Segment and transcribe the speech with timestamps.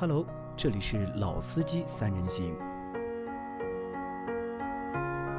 [0.00, 0.24] Hello，
[0.56, 2.54] 这里是老司机三人行，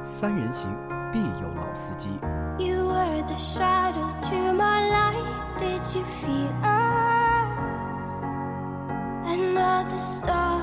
[0.04, 0.70] 三人行
[1.10, 2.10] 必有老司机。
[2.58, 5.24] You were the shadow to my light.
[5.58, 7.56] Did you feel us?
[9.24, 10.60] Another star,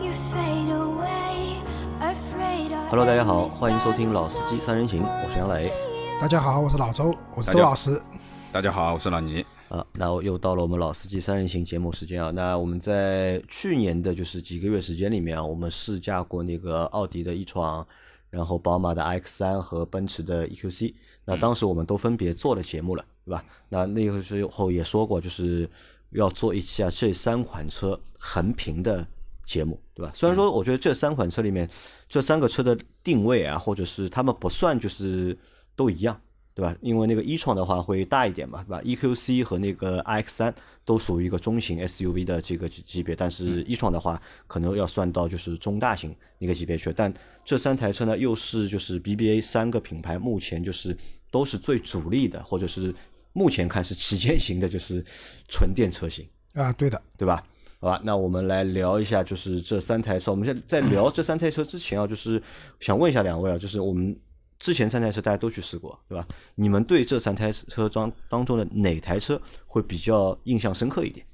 [0.00, 1.60] you fade away.
[2.00, 5.70] Afraid of Hello，大家好，欢迎收听《老司机三人行》，我是杨磊
[6.18, 8.02] 大家好，我是老周，我是大家好周老师。
[8.50, 9.44] 大家好，我是老倪。
[9.68, 9.86] 啊。
[9.94, 12.30] 那又到了我们《老司机三人行》节目时间啊。
[12.30, 17.86] 那我们在去年的就是几个月时间里面啊，我们试驾过那个奥迪的 e 创，
[18.30, 20.94] 然后宝马的 X 三和奔驰的 EQC。
[21.24, 23.44] 那当时我们都分别做了节目了，对吧？
[23.68, 25.68] 那那个时候也说过，就是
[26.10, 29.04] 要做一期啊这三款车横屏的
[29.44, 30.12] 节目，对吧？
[30.14, 31.68] 虽然说我觉得这三款车里面，
[32.08, 35.36] 这三个车的定位啊，或者是他们不算就是
[35.74, 36.20] 都一样，
[36.56, 36.74] 对吧？
[36.80, 40.54] 因为那个一创的话会大一点嘛，对吧？EQC 和那个 iX 三
[40.86, 46.90] 都属于一个中型 SUV 的这个级级别，但是一创的话可能要算到就是中大型那个级别去。
[46.96, 47.12] 但
[47.44, 50.96] 这三台车呢，又是就是 BBA 三个品牌目前就是
[51.30, 52.94] 都是最主力的，或者是
[53.34, 55.04] 目前看是旗舰型的，就是
[55.48, 56.26] 纯电车型。
[56.54, 57.44] 啊，对的，对吧？
[57.78, 60.30] 好吧，那我们来聊一下，就是这三台车。
[60.30, 62.42] 我们现在在聊这三台车之前啊，就是
[62.80, 64.16] 想问一下两位啊，就是我们
[64.58, 66.26] 之前三台车大家都去试过，对吧？
[66.54, 71.24] 你们对这三台车装当中的哪台车会比较印象深刻一点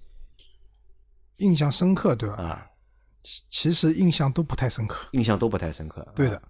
[1.39, 2.37] 印象深刻，对吧？
[2.37, 2.67] 啊？
[3.23, 5.07] 其其实印象都不太深刻。
[5.13, 6.07] 印象都不太深刻。
[6.15, 6.41] 对的，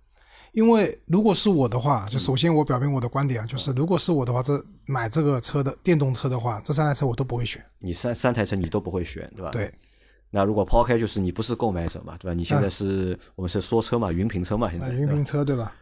[0.53, 7.63] 因为如果是我的话，就首先我表明我的观点啊，就是如果是我的话，这买这个车的电动车的话，这三台车我都不会选。
[7.79, 9.51] 你三三台车你都不会选，对吧？。
[9.51, 9.73] 对，
[10.31, 12.35] 那如果抛开就是你不是购买者嘛，对吧？
[12.35, 15.75] 你现在是、我们是说车嘛，云评车嘛，现在那云对吧评车对吧？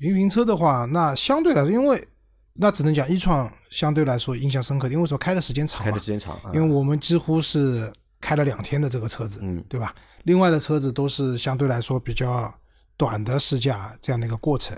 [0.00, 2.06] 云评车的话，那相对来说，因为
[2.54, 9.94] 那只能讲一创相对来说印象深刻，因为说开的时间长嘛开的时，间长，啊因为我们几乎是开了两天的这个车子，嗯对吧？
[10.24, 12.52] 另外的车子都是相对来说比较
[12.96, 14.76] 短的试驾这样的一个过程。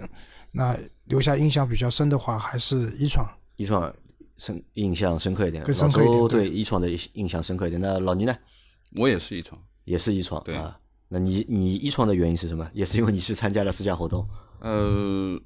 [0.52, 3.26] 那留下印象比较深的话，还是一创。
[3.56, 3.92] 一创
[4.36, 7.80] 深印象深刻一点，更深刻对对一创的印象深刻一点。
[7.80, 8.36] 那老倪呢？
[8.96, 9.60] 我也是一创。
[9.84, 10.76] 也是一创对啊。
[11.08, 12.68] 那你你一创的原因是什么？
[12.74, 14.28] 也是因为你去参加了试驾活动。
[14.62, 15.40] 呃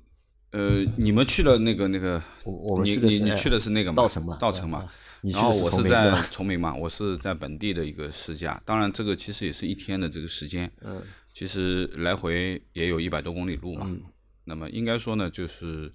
[0.53, 4.88] 呃，你们去了那个那个，我我们你去的是哎你你去的是那个嘛稻城嘛稻城嘛
[5.22, 8.62] 然后我是在崇明嘛，我是在本地的一个试驾。
[8.65, 10.71] 当然，这个其实也是一天的这个时间。
[10.82, 11.03] 嗯。
[11.34, 13.87] 其实来回也有一百多公里路嘛。
[13.87, 14.00] 嗯
[14.49, 15.93] 那么应该说呢，就是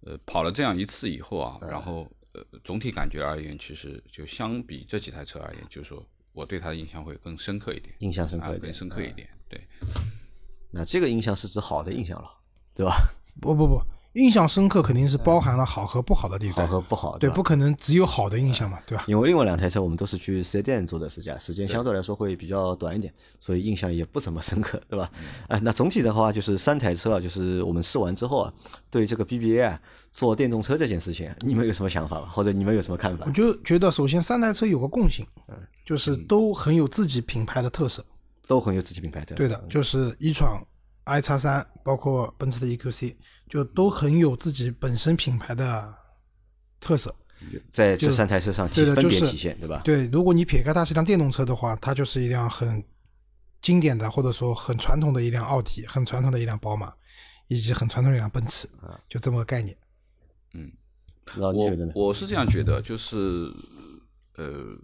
[0.00, 7.94] 呃跑了这样一次以后啊，嗯然后呃总体感觉而言，其实就相比这几台车而言，就是说我对它的印象会更深刻一点。
[8.00, 9.28] 印象深刻啊，一点更深刻一点。
[9.48, 9.60] 对。
[10.72, 12.28] 那这个印象是指好的印象了，
[12.74, 13.12] 对吧？
[13.40, 16.68] 不不不，印象深刻肯定是包含了好和不好的地方好方。
[16.68, 19.04] 和不好，对，吧不可能只有好的印象嘛，对吧？
[19.08, 25.10] 因为另外两台车我们都是去四 S 店做的试驾，时间相对来说会比较短一点，所以印象也不怎么深刻，对吧？
[25.48, 28.52] 哎、那总体的话就是三台车啊，就是我们试完之后啊，
[28.90, 29.80] 对这个 BBA 啊
[30.10, 32.28] 做电动车这件事情，你们有什么想法吗？
[32.32, 33.32] 或者你们有什么看法我？
[33.32, 38.04] 就觉得首先三台车有个共性，嗯就是都很有自己品牌的特色。
[38.48, 39.36] 都很有自己品牌特色。
[39.36, 40.60] 对的，就是一创、
[41.04, 43.16] i 叉三，包括奔驰的 EQC，
[43.48, 45.94] 就都很有自己本身品牌的
[46.80, 47.14] 特色。
[47.68, 49.82] 在这三台车上体对的，分别体现，对吧？
[49.84, 52.84] 对，如果你撇开它是辆电动车的话，它就是一辆很
[53.60, 56.92] 经典的，或者说很传统的一辆奥迪，很传统的一辆宝马，
[57.48, 58.68] 以及很传统的一辆奔驰，
[59.08, 59.76] 就这么个概念。
[60.54, 60.70] 嗯
[61.36, 61.92] 我觉得？
[61.94, 63.52] 我是这样觉得，就是
[64.36, 64.76] 呃，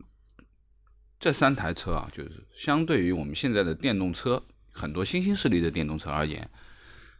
[1.20, 4.42] 这三台车啊，就是相对于我们现在的电动车，
[4.78, 6.48] 很多新兴势力的电动车而言，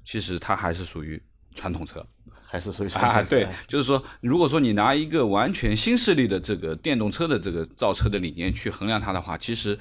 [0.04, 1.20] 其实它还是属于
[1.54, 2.06] 传统车
[2.46, 3.20] 还是属于啊。
[3.24, 9.78] 对，就是说，如果说你拿一个完全新势力的这个电动车的这个造车的理念去衡量它的话，其实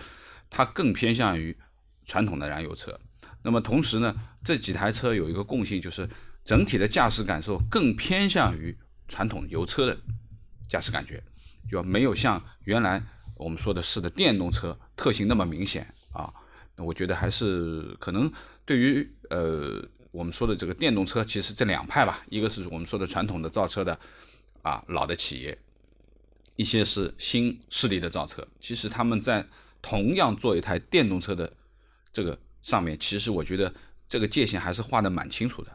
[0.49, 1.55] 它更偏向于
[2.05, 2.99] 传统的燃油车。
[3.43, 4.13] 那么同时呢，
[4.43, 6.09] 这几台车有一个共性，就是
[6.43, 8.77] 整体的驾驶感受更偏向于
[9.07, 9.97] 传统油车的
[10.67, 11.23] 驾驶感觉，
[11.69, 13.01] 就没有像原来
[13.35, 16.33] 我们说的是的电动车特性那么明显啊。
[16.77, 18.31] 我觉得还是可能
[18.65, 23.99] 对于呃我们说的这个电动车，其实这两派吧，一个是我们说的传统的造车的
[24.61, 25.57] 啊老的企业，
[26.55, 29.45] 一些是新势力的造车，其实他们在
[29.81, 31.51] 同样做一台电动车的
[32.13, 33.73] 这个上面，其实我觉得
[34.07, 35.71] 这个界限还是画的蛮清楚的。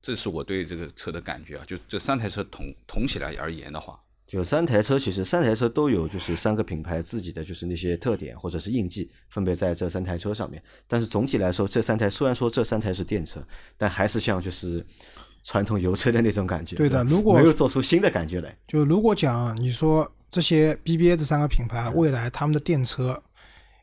[0.00, 3.98] 这是我对这个车的感觉啊，就这三台车同同起来而言的话，
[4.34, 10.60] 就三台车，其实三台车都有就是三个品牌自己的就是那些特点或者是印记，分别在这三台车上面。
[10.88, 13.40] 但是总体来说，这三台虽然说这三台是电车，
[13.78, 14.84] 但还是像就是
[15.44, 16.74] 传统油车的那种感觉。
[16.74, 23.22] 对的如果没有做出新的感觉来，就如果讲你说这些 BBA 这三个品牌未来他们的电车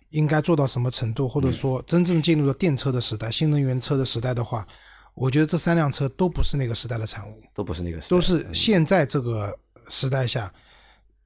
[0.09, 4.67] 应该做到什么程度，或者说真正进入了电车的时代、新能源车的时代的话，
[5.13, 9.57] 我觉得这三辆车都不是那个时代的产物，都不是那个时代，都是现在这个
[9.91, 10.51] 时代下，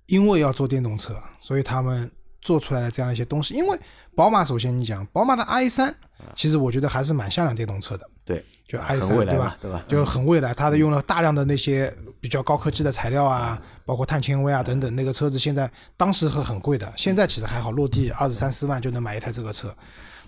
[0.08, 3.54] 因为要做电动车，所以他们做出来的这样一些东西。
[3.54, 3.80] 因为
[4.16, 5.96] 宝马，首先你讲宝马的 i 三，
[6.36, 9.58] 其实我觉得还是蛮像辆电动车的，对，就 i 三对吧？
[9.62, 9.84] 对吧？
[9.88, 14.94] 就很未来，它的用了大量的那些比较高科技的材料啊，包括碳纤维啊等等。
[14.96, 19.76] 那个车子现在当时是很贵的，现在其实还好，落地二十三四万就能买一台这个车。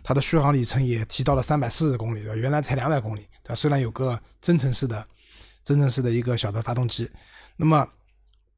[0.04, 2.36] 它的续航里程也提到了三百四十公里，对吧？
[2.36, 3.56] 原来才两百公里，对吧？
[3.56, 5.06] 虽然有个增程式的
[5.64, 7.10] 增程式的一个小的发动机，
[7.58, 7.86] 那么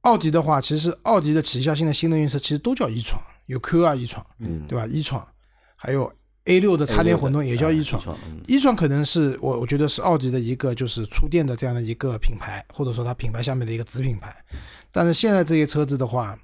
[0.01, 5.25] 奥迪的话，其实奥迪的旗下现在新能源车其实都叫一创，有 Q 二一创，嗯，对吧一创，
[5.75, 6.11] 还有
[6.45, 14.35] A 六的插电混动也叫一创，嗯一创可能是我我觉得是奥迪的一个就是出电的这样的一个品牌，或者说它品牌下面的一个子品牌。
[14.91, 16.37] 但是现在这些车子的话，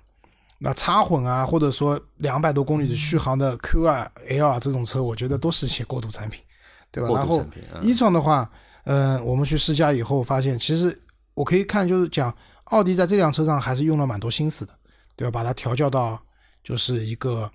[0.60, 6.42] 那插混啊，或者说两百多公里的续航的 Q 二 L 啊这种车，我觉得都是一些过渡产品，
[6.92, 7.10] 对吧？
[7.14, 7.44] 然后
[7.82, 8.50] 一创的话，
[8.84, 10.96] 嗯、我们去试驾以后发现，其实
[11.34, 12.36] 我可以看就是讲
[12.66, 14.74] 奥迪在这辆车上还是用了蛮多心思的，
[15.16, 15.32] 对吧？
[15.32, 16.20] 把它调教到
[16.64, 17.50] 就是一个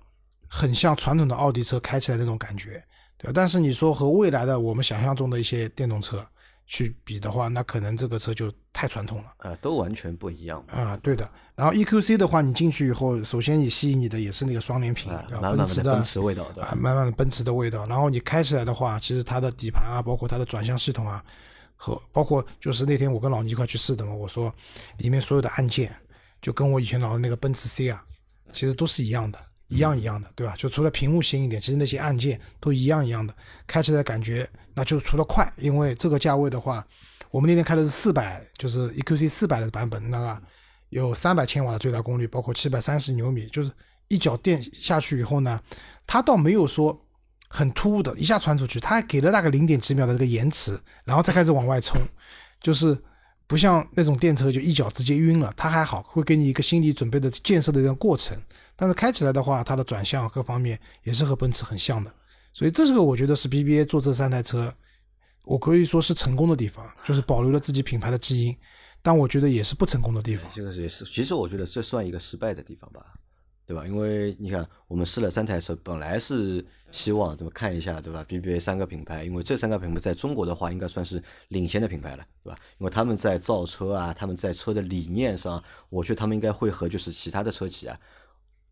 [0.47, 2.83] 很像传统的奥迪车开起来那种感觉，
[3.17, 3.31] 对吧？
[3.33, 6.25] 但是你说和未来的我们想象中的一些电动车
[6.65, 10.81] 去比的话，那可能这个车就太传统了啊，都完全不一样嘛。
[10.81, 11.29] 啊，对的。
[11.55, 15.51] 然后 EQC 的话，你进去以后，首先你吸引你的也是那个双联屏啊，对吧？
[15.51, 16.77] 奔驰的奔驰味道，对啊，吧？
[16.79, 17.83] 满满的奔驰的味道。
[17.85, 21.21] 然后你开起来的话，其实它的底盘啊，包括它的转向系统啊，
[21.83, 24.53] 和包括就是那天我跟老倪一块去试的嘛，我说
[24.99, 25.91] 里面所有的按键
[26.39, 28.03] 就跟我以前老的那个奔驰 C 啊，
[28.53, 30.53] 其实都是一样的，一样一样的，对吧？
[30.55, 33.35] 就除了屏幕新一点，其实那些按键都一样一样的，
[33.65, 36.85] 开起来感觉那就是除了快，因为这个价位的话，
[37.31, 40.39] 我们那天开的是四百，就是 EQC 四百的版本，那个
[40.89, 43.71] 有三百千瓦的最大功率，包括七百三十牛米，就是
[44.07, 45.59] 一脚电下去以后呢，
[46.05, 46.95] 它倒没有说
[47.51, 51.99] 很突兀的一下穿出去，它还给了大概零点几秒的这个延迟，然后再开始往外冲，
[52.61, 52.97] 就是
[53.45, 58.41] 不像那种电车就一脚直接晕了，它还好会给你一个心理准备的建设的一个过程，
[58.77, 62.13] 但是开起来的话，它的转向各方面也是和奔驰很像的，
[62.53, 64.73] 所以这是个我觉得是 BBA 做这三台车，
[65.43, 68.55] 我可以说是成功的地方，就是保留了自己品牌的基因，
[69.01, 70.49] 但我觉得也是不成功的地方。
[70.53, 73.05] 这个也是，其实我觉得这算一个失败的地方吧，
[73.65, 73.87] 对吧？
[73.87, 82.57] 因为你看，我们试了三台车，本来是希望怎么看一下，对吧？BBA 三个品牌，因为这三个品牌在中国的话，应该算是领先的品牌了，对吧？
[82.79, 87.97] 因为他们在造车啊，他们在车的理念上，我觉得他们应该会和就是其他的车企啊，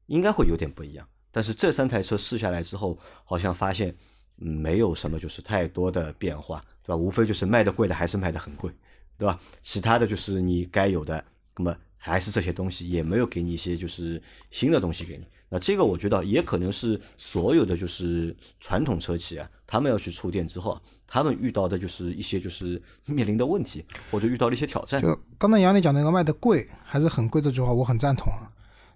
[0.07, 1.07] 应该会有点不一样。
[1.31, 3.95] 但是这三台车试下来之后，好像发现
[4.37, 6.97] 嗯没有什么就是太多的变化，对吧？
[6.97, 8.69] 无非就是卖的贵的还是卖的很贵，
[9.17, 9.39] 对吧？
[9.61, 11.23] 其他的就是你该有的，
[11.55, 14.19] 那么还是这些东西，也没有给你一些就是
[14.49, 15.27] 新的东西给你。
[15.51, 25.01] 那这个我觉得也可能是所有的就是传统车企啊，他们要去触电之后啊，他们遇到的就是一些就是 面临的问题，或者遇到了一些挑战。
[25.01, 28.49] 就刚才杨磊讲那个卖的贵还是很贵这句话，我很赞同啊。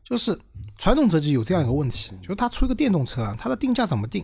[0.03, 0.37] 就是
[0.77, 4.23] 传统车企有这样一个问题，就是它出一个电动车啊，它的定价怎么定？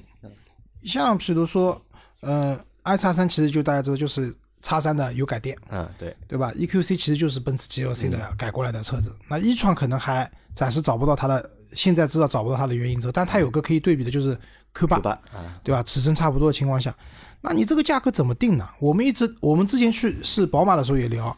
[0.84, 1.82] 像比如说，
[2.20, 9.16] 呃，i 叉三其实就大家知道就是叉三的有改电，嗯，对，对吧？EQC 其实就是奔驰 GLC 的改过来的车子。
[9.30, 14.38] 那一创可能还暂时找不到它的，现在知道找不到它的原因之后，但它有个可以对比的，就是
[14.74, 15.22] Q 八对，吧？
[15.34, 15.82] 啊，对吧？
[15.84, 16.94] 尺寸差不多的情况下，
[17.42, 18.68] 那你这个价格怎么定呢？
[18.80, 21.36] 我们一直我们之前去试宝马的时候也聊，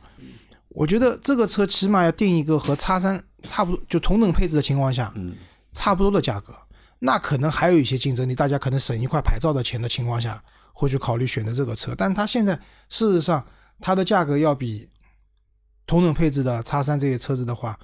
[0.69, 5.35] 我觉得这个车起码要定一个和叉三差不多，就同等配置的情况下，嗯，
[5.73, 6.53] 差不多的价格。
[7.03, 10.41] 那可能还有一些竞争力，大家可能省一块牌照的钱的情况下，
[10.73, 11.93] 会去考虑选择这个车。
[11.97, 12.55] 但它现在
[12.89, 13.45] 事实上
[13.79, 14.89] 它的价格要比
[15.85, 17.77] 同等配置的叉三这些车子的话，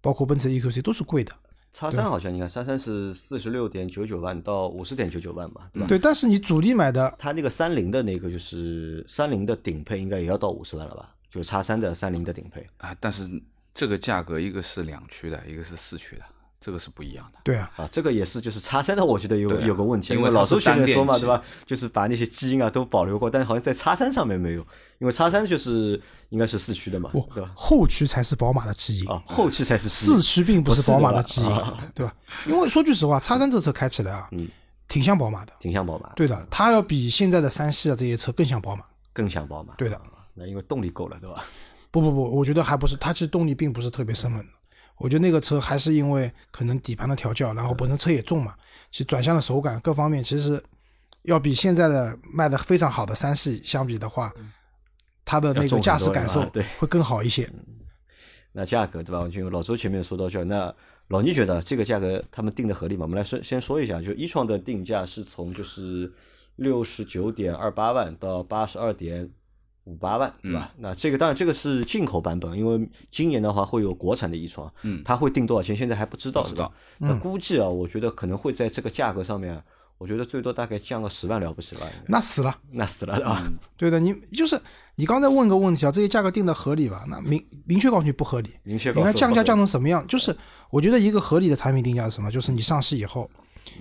[0.00, 1.32] 包括奔驰 EQC 都是贵的。
[1.72, 5.86] 叉三好像你看，叉三是四十六点九九万到五十点九九万嘛，对吧？
[5.86, 11.14] 对，但是你主力买的它那个三菱的那个就是三菱的顶配应该也要到五十万了吧？
[11.30, 12.66] 就是叉三的三菱的顶配。
[12.78, 13.30] 啊，但是
[13.72, 16.22] 这个价格一个是两驱的，一个是四驱的，
[16.60, 17.38] 这个是不一样的。
[17.42, 21.42] 对啊，啊，这个也是，就是叉三的，我觉得有、啊有个问题，因为老周学单电员说嘛，对吧？
[21.64, 24.60] 就是把那些基因啊都保留过，但是好像在叉三上面没有，
[24.98, 27.50] 因为叉三就是应该是四驱的嘛，不对吧？
[27.56, 31.48] 后驱才是宝马的基因啊，后驱才是四驱并不是宝马的基因
[31.94, 32.14] 对吧？
[32.46, 34.46] 因为说句实话，叉三这车开起来啊，嗯，
[34.86, 35.52] 挺像宝马的。
[35.60, 38.84] 挺像宝马，对的，它要比现在的三系啊这些车更像宝马。
[39.14, 39.74] 更像宝马。
[39.76, 40.02] 对的啊，
[40.34, 41.42] 那因为动力够了，对吧？
[41.90, 44.52] 不不不，我觉得还不是，它其实动力并不是特别生猛的。
[45.00, 48.54] 我觉得那个车还是因为可能底盘的调教，然后本身车也重嘛，
[48.90, 50.62] 其实转向的手感各方面其实
[51.22, 54.30] 要比现在的卖的非常好的三系相比的话，
[55.24, 57.50] 它的那个驾驶感受对会更好一些。
[58.52, 59.26] 那价格对吧？
[59.28, 60.74] 就老周前面说到这儿，那
[61.08, 63.04] 老倪觉得这个价格他们定的合理吗？
[63.04, 66.12] 我们来说先说一下，就一创的定价是从就是
[66.56, 69.30] 六十九点二八万到八十二点
[69.84, 70.72] 五八万，对吧？
[70.78, 77.14] 那这个当然这个是进口版本，因为今年的话会有国产的一床，嗯它会定多少钱，现在还不知道，知道对吧。
[77.14, 79.62] 那估计啊，我觉得可能会在这个价格上面啊，
[79.98, 82.56] 我觉得最多大概降个十万了不起吧，那死了。
[82.72, 83.50] 那死了啊！
[83.76, 84.60] 对的，你就是
[84.96, 87.04] 你刚才问个问题啊，这些价格定的合理吧？
[87.08, 88.50] 那明明确告诉你不合理。
[88.62, 90.06] 明确告诉你看降价降成什么样？
[90.06, 90.34] 就是
[90.70, 92.30] 我觉得一个合理的产品定价是什么？
[92.30, 93.28] 就是你上市以后，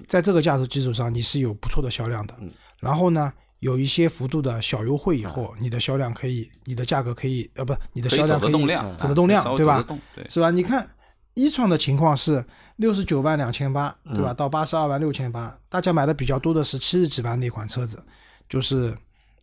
[0.08, 9.86] 在这个价格基础上你是有不错的销量的，嗯然后呢有一些幅度的小优惠以后，你的销量可以，你的价格可以呃不，你的销量可以得动量，走得动量对吧
[10.30, 10.50] 是吧？
[10.50, 10.88] 你看
[11.34, 12.44] 一创的情况是
[12.78, 14.34] 六十九万两千八，对嗯吧？
[14.34, 18.02] 到八十二万六千八，大家买的比较多的是七十几万那款车子，
[18.48, 18.96] 就是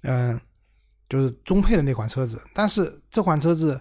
[0.03, 0.39] 嗯，
[1.09, 3.81] 就是中配的那款车子，但是这款车子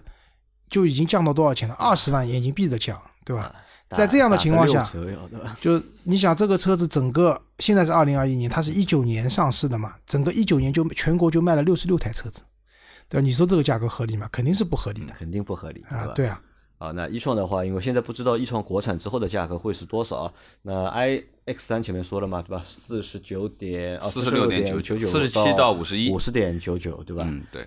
[0.68, 1.74] 就已经降到多少钱了？
[1.76, 3.54] 二十万眼睛闭着降，对吧？
[3.88, 4.84] 打在这样的情况下？
[5.60, 12.42] 就你想这个车子整个现在是二零二一年，它是一九年上市的嘛，整个一九年就全国就卖了六十六台车子，
[13.08, 13.24] 对吧？
[13.24, 14.28] 你说这个价格合理吗？
[14.32, 16.42] 肯定是不合理的肯定不合理，啊对啊。
[16.78, 20.30] 啊，那一创的话，因为现在不知道一创国产之后的价格会是多少。
[20.60, 22.62] 那 i x 三前面说了嘛，对吧？
[22.66, 27.24] 四十九点啊，四六点46.99九47到51五十点九九，对吧？
[27.26, 27.66] 嗯，对，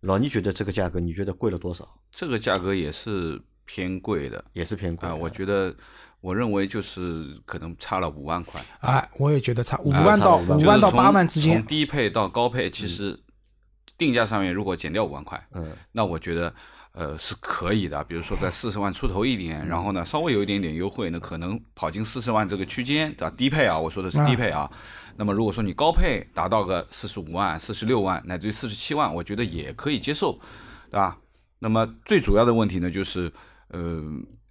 [0.00, 1.86] 老倪觉得这个价格，你觉得贵了多少？
[2.10, 5.74] 这个价格也是偏贵的也是偏贵啊，的我觉得，
[6.22, 13.22] 我认为就是可能差了五万块，哎，我也觉得差五啊万到五万到八万之间从，低配到高配，其实
[13.98, 16.52] 定价上面如果减掉五万块，嗯，那我觉得
[16.92, 18.02] 呃是可以的。
[18.04, 23.34] 比如说在四十万出头一点，然后呢稍微有一点点优惠，那可能跑进四十万这个区间，对吧？
[23.36, 24.70] 低配啊，我说的是低配啊。
[25.16, 30.32] 那么如果说你高配达到个四十五万、四十六万，乃至于四十七万，我觉得也可以接受，
[30.90, 31.18] 对吧？
[31.58, 33.28] 那么最主要的问题呢，就是
[33.68, 34.02] 呃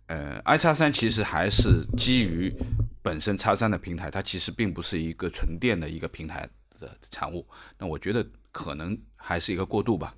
[0.08, 2.54] 呃，i 叉三其实还是基于
[3.02, 6.48] 本身叉三的平台，它其实并不是一个纯电的一个平台
[6.80, 7.46] 的产物。
[7.78, 10.14] 那我觉得可能还是一个过渡吧，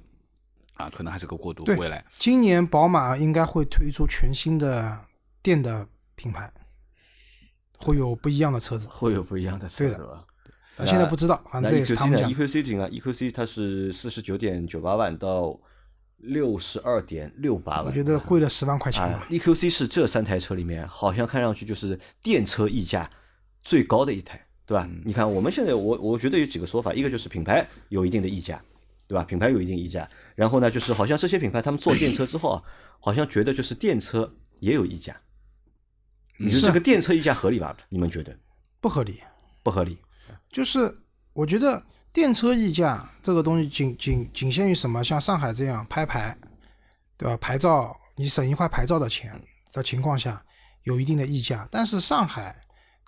[0.76, 1.64] 啊，可能还是个过渡。
[1.66, 5.00] 未来今年宝马应该会推出全新的
[5.42, 6.52] 电的品牌，
[7.78, 8.88] 会有不一样的车子。
[8.90, 10.26] 会有不一样的车，子对吧？
[10.78, 12.32] 呃现在不知道，反正这也是他们讲。
[12.32, 15.60] ？EQC 顶啊，EQC 它是四十九点九八万到
[16.20, 19.26] 六十二点六八万，我觉得贵了十万块钱啊。
[19.30, 23.10] ，EQC 是这三台车里面好像看上去就是电车溢价
[23.64, 24.86] 最高的一台，对吧？
[24.90, 28.62] 嗯你看我们现在我我觉得有几个说法，一个就是品牌有一定的溢价，
[29.08, 29.24] 对吧？
[29.24, 32.64] 品牌有一定溢价，然后呢，就是好像这些品牌他们做电车之后啊，
[33.00, 35.16] 好像觉得就是电车也有溢价。
[36.38, 37.76] 你觉得这个电车溢价合理吧？
[37.90, 38.38] 你们觉得
[38.80, 39.22] 不合理。
[39.62, 39.98] 不合理？
[40.50, 40.98] 就是
[41.34, 45.04] 我觉得电车溢价这个东西仅仅仅限于什么？
[45.04, 46.36] 像上海这样拍牌，
[47.18, 47.38] 对吧？
[47.38, 49.40] 牌照你省一块牌照的钱
[49.72, 50.44] 的情况下，
[50.84, 51.68] 有一定的溢价。
[51.72, 52.56] 但是上海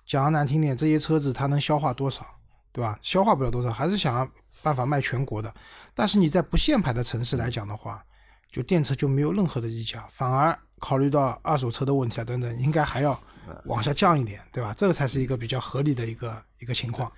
[0.06, 2.24] 讲的难听点，这些车子它能消化多少，
[2.70, 2.98] 对吧？
[3.02, 4.28] 消化不了多少，还是想要
[4.62, 5.52] 办法卖全国的。
[5.94, 8.02] 但是你在不限牌的城市来讲的话，
[8.50, 13.20] 就电车就没有任何的溢价，反而考虑到二手车的问题啊等等，应该还要
[13.64, 14.72] 往下降一点，对吧？
[14.76, 17.10] 这个才是一个比较合理的一个一个情况。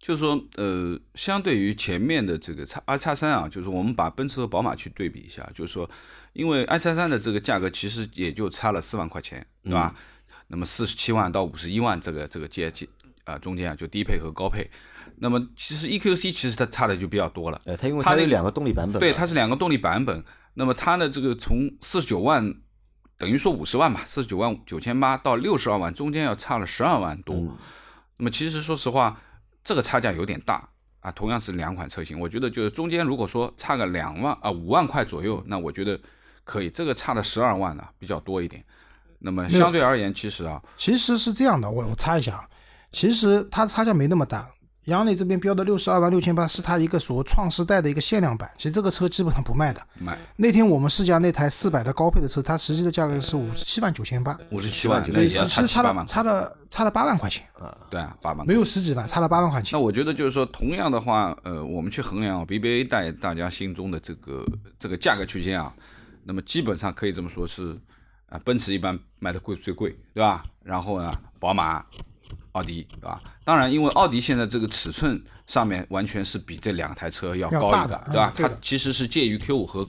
[0.00, 5.88] 就是说，呃，相对于前面的这个叉 i 叉三啊，就是我们把奔驰和宝马去对比一下，就是说，
[6.32, 9.94] 因为 i 叉三的这个价格其实也就差了四万块钱，对吧？
[10.48, 12.88] 那么四十七万到五十一万这个这个阶阶
[13.24, 14.68] 啊、中间啊，就低配和高配。
[15.16, 20.24] 那么其实 EQC 其实它差的就比较多了，呃，它因为它有两个动力版本，对，它是两个动力版本。
[20.54, 22.54] 那么它的这个从四十九万，
[23.18, 27.36] 等于说五十万吧，四十九万九千八到六十二万，中间要差了十二万多。
[27.36, 27.56] 嗯
[28.16, 29.18] 那么其实说实话，
[29.62, 30.68] 这个差价有点大
[31.00, 31.10] 啊。
[31.12, 35.98] 同样是两款车型，我觉得就是中间如果说差个两万啊五万块左右，那我觉得
[36.44, 36.70] 可以。
[36.70, 38.64] 这个差了十二万呢、比较多一点。
[39.18, 42.48] 那么相对而言，其实啊，其实是这样的，我我插一下啊，
[42.92, 44.48] 其实它差价没那么大。
[44.86, 49.82] 杨磊这边标的六十二万六千八是它一个所谓创时代的一个限量版，其实这个车基本上不卖的。
[49.98, 57.46] 卖那天我们试驾那台四百的高配的车，它实际的价格是五十七万九千八，五十七万，那对，也要其实差了差了差了八万块钱，
[57.90, 59.84] 对啊，八万没有十几万，差了八万块钱那。
[59.84, 64.46] 我觉得就是说，同样的话，呃，我们去衡量 BBA 在大家心中的这个
[64.78, 65.74] 这个价格区间啊，
[66.24, 67.78] 那么基本上可以这么说是，
[68.30, 70.42] 啊、奔驰一般卖的贵最贵，对吧？
[70.62, 71.84] 然后呢，宝马、
[72.52, 73.20] 奥迪，对吧？
[73.44, 79.88] 当然，因为奥迪现在这个尺寸上面完全是比这两台车要高一个，对吧它其实是介于 Q 五和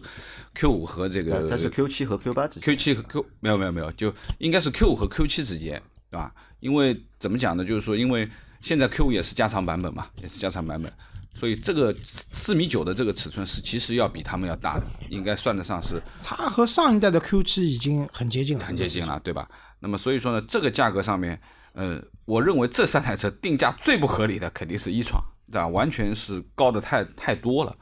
[0.54, 2.64] Q 五和这个呃它是 Q 七和 Q 八之间。
[2.64, 6.34] Q 七和 Q 没有没有没有，就应该是 Q 五和 Q 七之间，对吧？
[6.60, 7.64] 因为怎么讲呢？
[7.64, 8.30] 就是说，因为
[8.62, 10.92] 现在 Q 五也是加长版本嘛，也是加长版本。
[11.34, 19.50] 所以这个四米九的这个尺寸是其实要比他们要大的，应该算得上是它和上一代的 Q 七已经很接近了，很接近了，对吧？
[19.80, 21.40] 那么所以说呢，这个价格上面，
[21.72, 25.22] 呃，我认为这三台车定价最不合理的肯定是一创，
[25.52, 25.68] 对吧？
[25.68, 27.76] 完全是高的太太多了。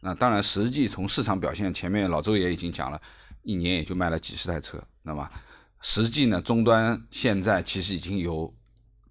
[0.00, 3.00] 那当然，实际从市场表现，前面老周也已经讲了，
[3.44, 5.30] 一年也就卖了几十台车，那么
[5.80, 8.52] 实际呢，终端现在其实已经有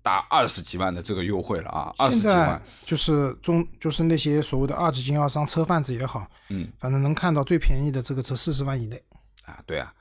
[0.01, 9.01] 达二十几万的这个优惠了啊，二十几万，就是中就是那些所谓的二级经销商、车贩子也好，嗯，反正能看到最便宜的这个车四十万以内。
[9.45, 9.93] 啊，对啊。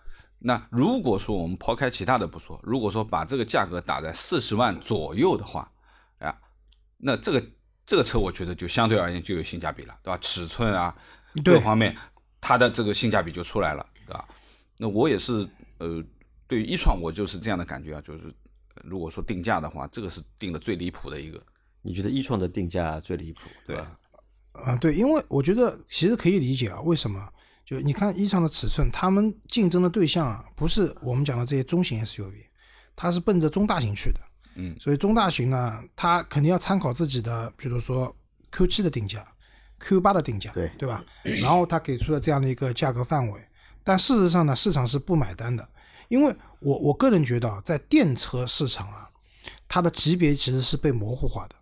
[0.44, 5.70] 那如果说我们抛开其他的不说，如果说把这个价格打在四十万左右的话，
[6.18, 6.37] 啊，
[6.96, 7.46] 那这个
[7.87, 10.18] 这个车我觉得就相对而言就有性价比了，对吧？
[10.20, 10.92] 尺寸啊，
[11.44, 11.96] 各方面
[12.40, 14.28] 它的这个性价比就出来了，对吧？
[14.78, 16.02] 那我也是，呃，
[16.49, 18.34] 对于一创我就是这样的感觉啊，就是
[18.75, 21.40] 呃如果说定价的话，这个是定的最离谱的一个，
[21.82, 23.99] 你觉得一创的定价最离谱，对吧？
[24.54, 27.32] 啊，对，因为我觉得其实可以理解啊，为什么？
[27.64, 32.33] 就你看一创的尺寸，他们竞争的对象啊，不是我们讲的这些中型 SUV，
[32.97, 34.21] 它是奔着中大型去的。
[34.57, 38.14] 嗯，所以中大型呢，它肯定要参考自己的，比如说
[38.50, 39.26] Q 7的定价、
[39.78, 41.02] Q 8的定价，对对吧？
[41.23, 43.40] 然后它给出了这样的一个价格范围，
[43.83, 45.66] 但事实上呢，市场是不买单的，
[46.09, 49.09] 因为我我个人觉得啊，在电车市场啊，
[49.66, 51.54] 它的级别其实是被模糊化的。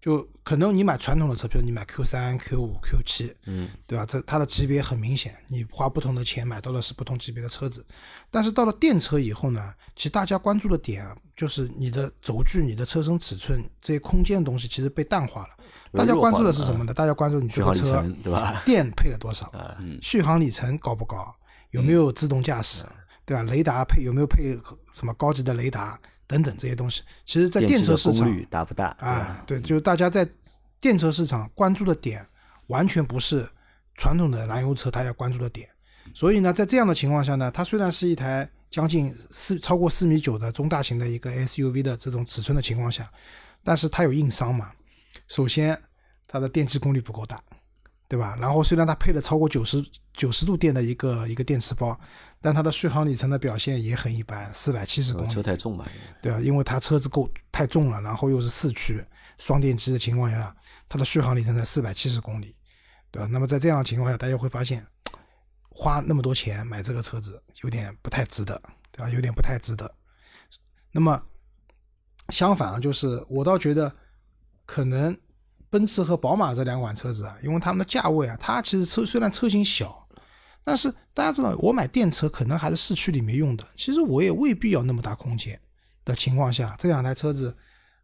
[0.00, 4.06] 就可能你买传统的车，比如你买 Q 三 Q 五 Q 七嗯，对吧？
[4.06, 7.84] 这它的级别很明显，你花不同的钱买到的是不同级别的车子。
[8.30, 15.48] 但是到了电车以后呢，其实大家关注的点啊，就是你的轴距、你的车身尺寸这些空间的东西，其实被淡化了。
[15.92, 16.92] 大家关注的是什么呢？
[16.92, 18.62] 大家关注你这个车对吧？
[18.64, 19.50] 电配了多少，
[20.02, 21.34] 续航里程高不高，
[21.70, 22.84] 有没有自动驾驶，
[23.24, 23.42] 对吧？
[23.44, 24.58] 雷达配有没有配
[24.92, 28.94] 什么高级的雷达等等这些东西，其实在电车市场率大不大？
[29.00, 30.28] 啊，对，就是大家在
[30.78, 32.24] 电车市场关注的点，
[32.66, 33.48] 完全不是
[33.94, 35.68] 传统的燃油车它要关注的点。
[36.14, 43.10] 所以呢，在这样的情况下呢，它虽然是一台将近四超过四米九的中大型的一个 SUV 的这种尺寸的情况下，
[43.64, 44.70] 但是它有硬伤嘛。
[45.26, 45.80] 首先，
[46.26, 47.42] 它的电机功率不够大，
[48.06, 48.36] 对吧？
[48.38, 51.98] 然后虽然它配了超过九十九十度电的一个一个电池包，
[52.40, 55.30] 但它的续航里程的表现也很一般，四百七十公里。
[55.30, 55.84] 车太重嘛，
[56.22, 59.04] 对啊，因为它车子够太重了，然后又是四驱
[59.38, 60.54] 双电机的情况下，
[60.88, 62.54] 它的续航里程才四百七十公里，
[63.10, 63.28] 对吧？
[63.30, 64.86] 那么在这样的情况下，大家会发现，
[65.70, 68.60] 花那么多钱买这个车子有点不太值得，
[68.92, 69.10] 对吧？
[69.10, 69.92] 有点不太值得。
[70.92, 71.20] 那么
[72.30, 73.92] 相反啊，就是我倒觉得，
[74.64, 75.16] 可能
[75.70, 79.97] 奔驰和宝马这两款车子啊，因为它们的价位啊，它其实车虽然车型小，
[80.68, 85.58] 但是大家知道，我买电车可能还是市区里面用的，其实我也未必要那么大空间
[86.04, 87.56] 的情况下，这两台车子，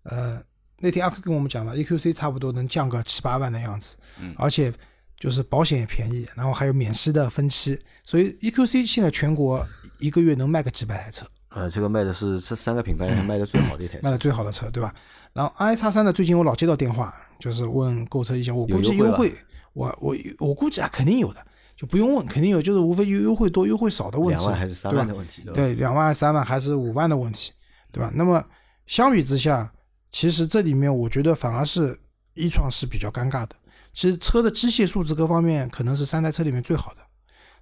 [0.04, 0.42] 呃，
[0.78, 4.34] 那天阿克跟我们讲了，EQC 差不多能降个七八万的样子，嗯。
[4.38, 4.72] 而且
[5.18, 9.62] 就是保险也便宜，然后还有免息的分期，所以 EQC 现在全国
[10.00, 14.00] 一个月能卖个几百台车，呃，这个卖的是这三个品牌里面卖的最好的一台车。
[14.04, 14.94] 卖的，最好的车，对吧？
[15.34, 19.34] 然后 i 叉三呢，最近我老接到电话，就是问购车意向，我估计优惠优惠，
[19.74, 25.56] 我我我估计啊，肯定有的，就不用问，肯定有，就是无非就优惠多优惠少的问题，两万还是三万的问题，对吧？
[25.56, 27.52] 对，两万、三万还是五万的问题，
[27.90, 28.10] 对吧？
[28.14, 28.44] 那么
[28.86, 29.72] 相比之下，
[30.12, 31.98] 其实这里面我觉得反而是
[32.34, 33.56] 一创是比较尴尬的。
[33.92, 37.00] 其实车的机械素质各方面可能是三台车里面最好的，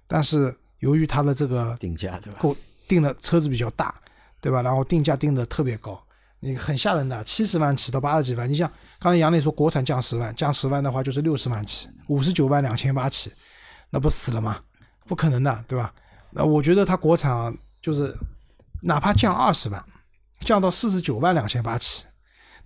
[0.07, 2.39] 但是由于它的这个定价对吧？
[2.41, 2.55] 购
[2.87, 3.93] 定的车子比较大，
[4.41, 4.61] 对吧？
[4.61, 5.99] 然后定价定的特别高，
[6.39, 8.49] 你很吓人的，七十万起到八十几万。
[8.49, 13.31] 你像刚才杨磊说国产降十万，降十万的话就是六十万起，五十九万两千八起，
[13.93, 14.59] 那不死了吗？
[15.05, 15.93] 不可能的，对吧？
[16.31, 18.11] 那我觉得它国产啊就是
[18.81, 19.85] 哪怕降二十万，
[20.39, 22.05] 降到四十九万两千八起，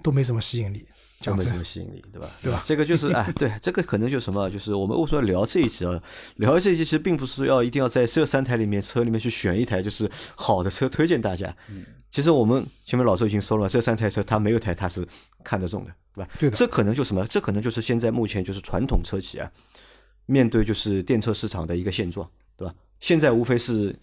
[0.02, 0.88] 都没什么吸引力。
[1.20, 2.30] 讲真就没什么吸引力，对吧？
[2.44, 6.02] 对吧这个就是哎，对，这个可能就什么，就是我们为什么聊这一集啊？
[6.36, 11.54] 聊这一集其实并不是要一定要在这三台里面车里面去选一台就是好的车推荐大家。
[11.70, 15.06] 嗯，其实我们前面老周已经说了，这三台车它没有台它是
[15.44, 16.30] 看得中的，对吧？
[16.40, 17.26] 对的这可能就什么？
[17.26, 19.52] 这可能就是现在目前就是传统车企啊，
[20.28, 22.74] 面对就是电车市场的一个现状，对吧？
[23.00, 23.94] 现在无非是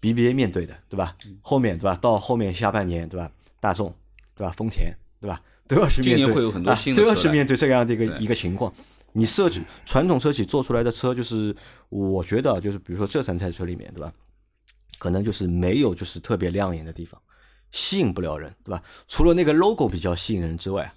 [0.00, 1.14] BBA 面对的，对吧？
[1.42, 1.98] 后面对吧？
[2.00, 3.30] 到后面下半年，对吧？
[3.60, 3.94] 大众，
[4.34, 4.52] 对吧？
[4.56, 4.90] 丰田，
[5.20, 5.42] 对吧？
[5.66, 8.72] 都要去面对，今年会有很多啊新的都要去面对这样的一个一个情况。
[9.12, 11.54] 你设计传统车企做出来的车，就是
[11.88, 14.12] 我觉得啊就是比如说这三台车里面，对吧？
[14.98, 17.20] 可能就是没有就是特别亮眼的地方，
[17.70, 18.82] 吸引不了人，对吧？
[19.08, 20.92] 除了那个 logo 比较吸引人之外，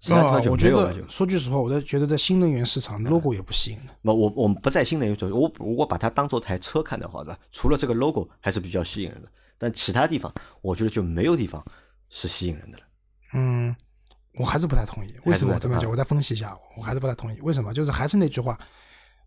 [0.00, 0.92] 其他地啊方就我觉没有了。
[0.94, 3.94] 就得说句实话，我在觉得在新能源市场 logo 也不吸引的。
[4.00, 7.38] 那我我们不在新能源车，我我把它当做台车看的话，对吧？
[7.52, 10.32] 除了这个 logo 还是比较吸引人的，但其他地方
[10.62, 11.62] 我觉得就没有地方
[12.08, 12.84] 是吸引人的了。
[13.34, 13.76] 嗯，
[14.38, 15.14] 我还是不太同意。
[15.26, 15.84] 为什么这么讲？
[15.84, 17.38] 啊我再分析一下，我还是不太同意。
[17.42, 17.74] 为什么？
[17.74, 18.58] 就是还是那句话，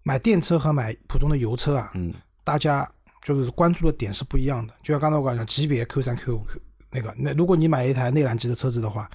[0.01, 2.11] 买电车和买普通的油车啊，嗯，
[2.43, 2.89] 大家
[3.23, 4.73] 就是关注的点是不一样的。
[4.81, 6.45] 就像刚才我讲，级别 Q 三 Q 五
[6.89, 9.09] 那个，那如果你买一台内燃机的车子的话，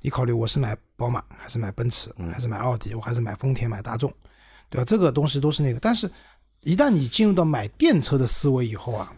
[0.00, 4.12] 你考虑我是买宝马还是买奔驰，嗯还是买奥迪，我还是买丰田买大众，
[4.70, 4.84] 对吧？
[4.84, 6.10] 这个东西都是那个，但是
[6.62, 9.12] 一旦你进入到买电车的思维以后啊，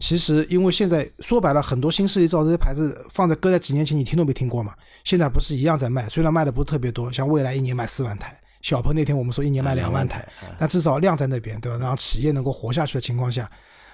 [0.00, 10.26] 其实因为现在说白了，很多新势力造这些牌子放在搁在几年前你听都没听过嘛，现在不是一样在卖，虽然卖的不是特别多，像未来一年卖四万台，小鹏那天我们说一年卖两万台，
[10.58, 11.78] 但至少量在那边，对吧？
[11.78, 13.50] 让企业能够活下去的情况下，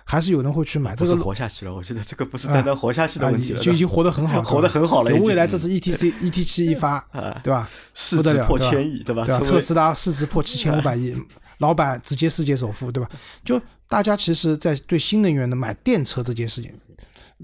[0.08, 7.04] 还是有人会去买这个活下去了，我觉得这个不是单单活下去的啊，问题了，就已经活得很好，活得很好了 未来这次 E T C E T 七一发，
[7.42, 7.68] 对吧？
[7.92, 9.26] 市值破千亿，对吧？
[9.26, 9.44] 对吧？
[9.44, 11.12] 特斯拉市值破七千五百亿，
[11.58, 13.10] 老板直接世界首富，对吧？
[13.44, 16.72] 就大家其实，在对新能源的买电车这件事情，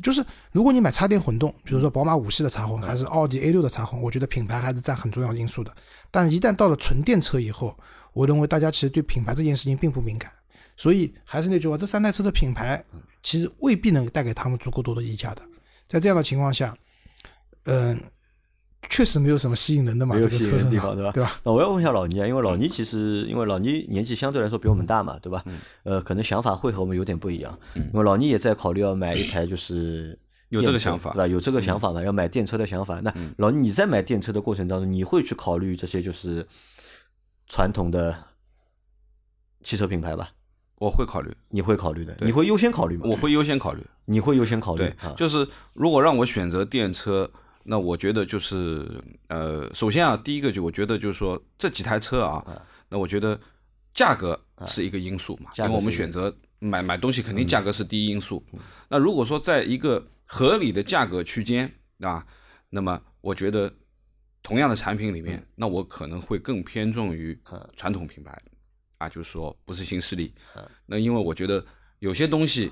[0.00, 5.74] 就是如果你买插电混动，比如说宝马五系的插混，还是奥迪 A 六的插混，我觉得品牌还是占很重要因素的。
[6.12, 7.76] 但一旦到了纯电车以后，
[8.12, 10.30] 我认为大家其实对品牌这件事情并不敏感，
[10.76, 12.84] 所以还是那句话，这三台车的品牌
[13.22, 15.42] 其实未必能带给他们足够多的溢价的。
[15.86, 16.76] 在这样的情况下，
[17.64, 18.00] 嗯、
[18.88, 21.12] 确实没有什么吸引人的嘛，没有吸引这个车身人的地方，对吧？
[21.12, 21.40] 对吧？
[21.44, 25.42] 那我要问一下老倪啊，因为老倪其实因为老倪年纪相对来说比我们大嘛，对吧？
[25.46, 27.56] 嗯呃，可能想法会和我们有点不一样。
[27.74, 31.26] 因为老倪也在考虑要买一台就是 有这个想法嗯对吧？
[31.26, 32.02] 有这个想法嘛？
[32.02, 33.00] 要买电车的想法。
[33.00, 36.46] 那老倪你在买电车的过程当中，你会去考虑这些就是
[37.46, 38.16] 传统的
[39.62, 40.30] 汽车品牌吧？
[40.82, 43.04] 我会考虑，你会考虑的，你会优先考虑吗？
[43.04, 43.80] 我会优先考虑。
[44.04, 45.14] 你会优先考虑对啊，？
[45.16, 47.30] 就是如果让我选择电车，
[47.62, 48.90] 那我觉得就是
[49.28, 52.44] 呃，首先啊，第一个就我觉得就是说这几台车啊，
[52.88, 53.38] 那我觉得
[53.94, 58.44] 价格是一个因素嘛，因为我们选择买买东西肯定价格是第一因素。
[58.88, 62.26] 那如果说在一个合理的价格区间对吧，
[62.68, 63.72] 那么我觉得
[64.42, 67.38] 同样的产品里面，那我可能会更偏重于
[67.76, 68.36] 传统品牌
[69.02, 70.32] 啊，就是说不是新势力。
[70.86, 71.64] 那因为我觉得
[71.98, 72.70] 有些东西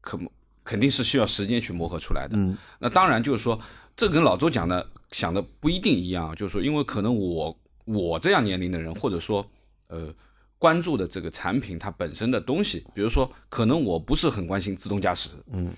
[0.00, 0.18] 可
[0.64, 2.36] 肯定是需要时间去磨合出来的。
[2.36, 3.60] 嗯那当然就是说，
[3.94, 9.46] 这跟老周讲的想的不一定一样，就是说，因为可能我我这样年龄的人，或者说
[9.88, 10.14] 呃
[10.56, 15.74] 关注的这个产品它本身的东西，比如说可能我不是很关心自动驾驶，嗯，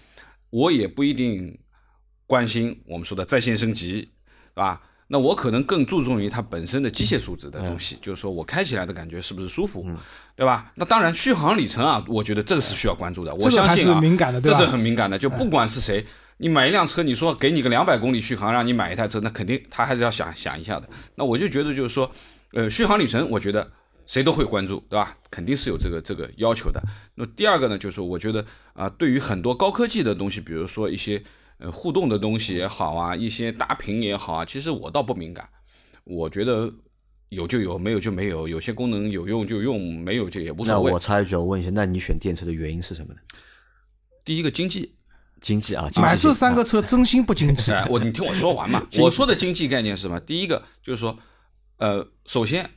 [0.51, 1.59] 我也不一定
[2.27, 4.03] 关心我们说的在线升级，
[4.55, 4.81] 对吧？
[5.15, 9.87] 那我可能更注重于它本身的机械素质的东西，就是说我开起来的感觉是不是舒服，
[10.35, 10.73] 对吧？
[10.75, 13.33] 那当然续航里程啊，我觉得这个是需要关注的。
[13.37, 15.17] 我相信啊，是敏感的对吧这是很敏感的。
[15.17, 16.05] 就不管是谁，
[16.39, 20.89] 你买一辆车，你说给你个两百公里续航，让你买一台车，那肯定他还是要想想一下的。
[21.15, 22.11] 那我就觉得就是说，
[22.53, 23.71] 呃，续航里程，我觉得
[24.07, 25.17] 谁都会关注，对吧？
[25.31, 26.83] 肯定是有这个这个要求的。
[27.15, 31.23] 那第二个呢，就是我觉得啊、对于很多高科技的东西，比如说一些
[31.65, 35.49] 呃互动的东西也好啊，一些大屏也好啊，其实我倒不敏感，
[36.05, 36.71] 我觉得
[37.31, 41.01] 有就有，没有就没有，有些功能有用就用，没有就也无那所谓那我。
[41.01, 43.21] 插一句，我问一下，那你选电车的原因是什么呢？
[44.25, 44.95] 第一个经济，
[45.41, 47.73] 经济啊，济买这三个车真心不经济。
[47.73, 48.87] 哎，我你听我说完嘛。
[49.01, 50.21] 我说的经济概念是什么？
[50.21, 51.19] 第一个就是说，
[51.79, 52.69] 呃，首先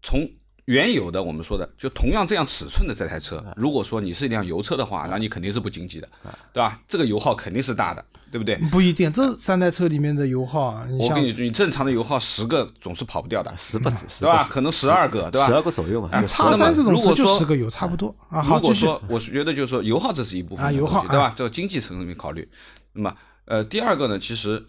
[0.00, 0.30] 从
[0.66, 6.08] 原有的我们说的，就同样这样尺寸的这台车，如果说你是一辆油车的话，那你肯定是不经济的，
[6.52, 6.80] 对吧？
[6.86, 8.56] 这个油耗肯定是大的，对不对？
[8.70, 14.44] 不一定，这三台车里面的油耗啊，我跟你说，你正常的油耗十个总是跑不掉的，十不止，十对吧？
[14.50, 15.46] 可能十二个，对吧？
[15.46, 16.08] 十二个左右嘛。
[16.10, 18.42] 啊就叉三这种车如果说就十个油差不多啊。
[18.42, 21.32] 好，继续如果说我是觉得就是说油耗这是一部分啊油耗对吧啊？
[21.36, 22.48] 这个经济层面考虑。
[22.92, 24.60] 那么呃，第二个呢，其实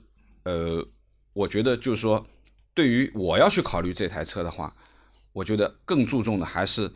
[0.43, 0.85] 呃，
[1.33, 2.23] 我觉得就是说，
[2.75, 4.71] 对于我要去考虑这台车的话，
[5.37, 6.91] 我觉得更注重的还是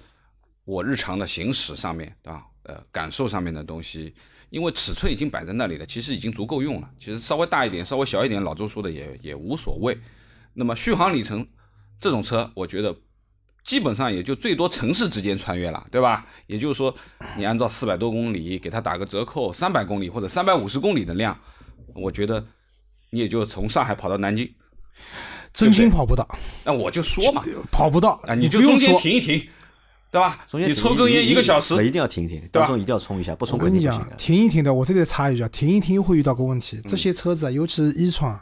[0.65, 4.15] 我日常的行驶上面啊，呃，感受上面的东西。
[4.49, 6.89] 因为尺寸已经摆在那里了，其实已经足够用了。
[6.99, 9.95] 其实稍微大一点、稍微小一点，老周说的也也无所谓。
[10.55, 11.47] 那么续航里程
[11.99, 12.93] 这种车，我觉得
[13.63, 16.25] 基本上也就最多城市之间穿越了，对吧？
[16.47, 16.93] 也就是说，
[17.37, 21.39] 你按照四百多公里给它打个折扣，三百公里或者三百五十公里的量，
[21.93, 22.43] 我觉得
[23.11, 24.51] 你也就从上海跑到南京，
[25.53, 26.27] 真心跑不到，
[26.63, 28.95] 那我就说嘛，跑不到啊，你就中间。
[28.97, 29.41] 停一停，
[30.11, 30.39] 对吧？
[30.49, 34.35] 中间你抽根烟一个小时，一定要停一停，当中一定要冲一下，不冲我跟你讲肯定不行，。
[34.35, 38.37] 停一停的，我这里插一句啊，停一停又会遇到个问题，这些车子啊，尤其是一创，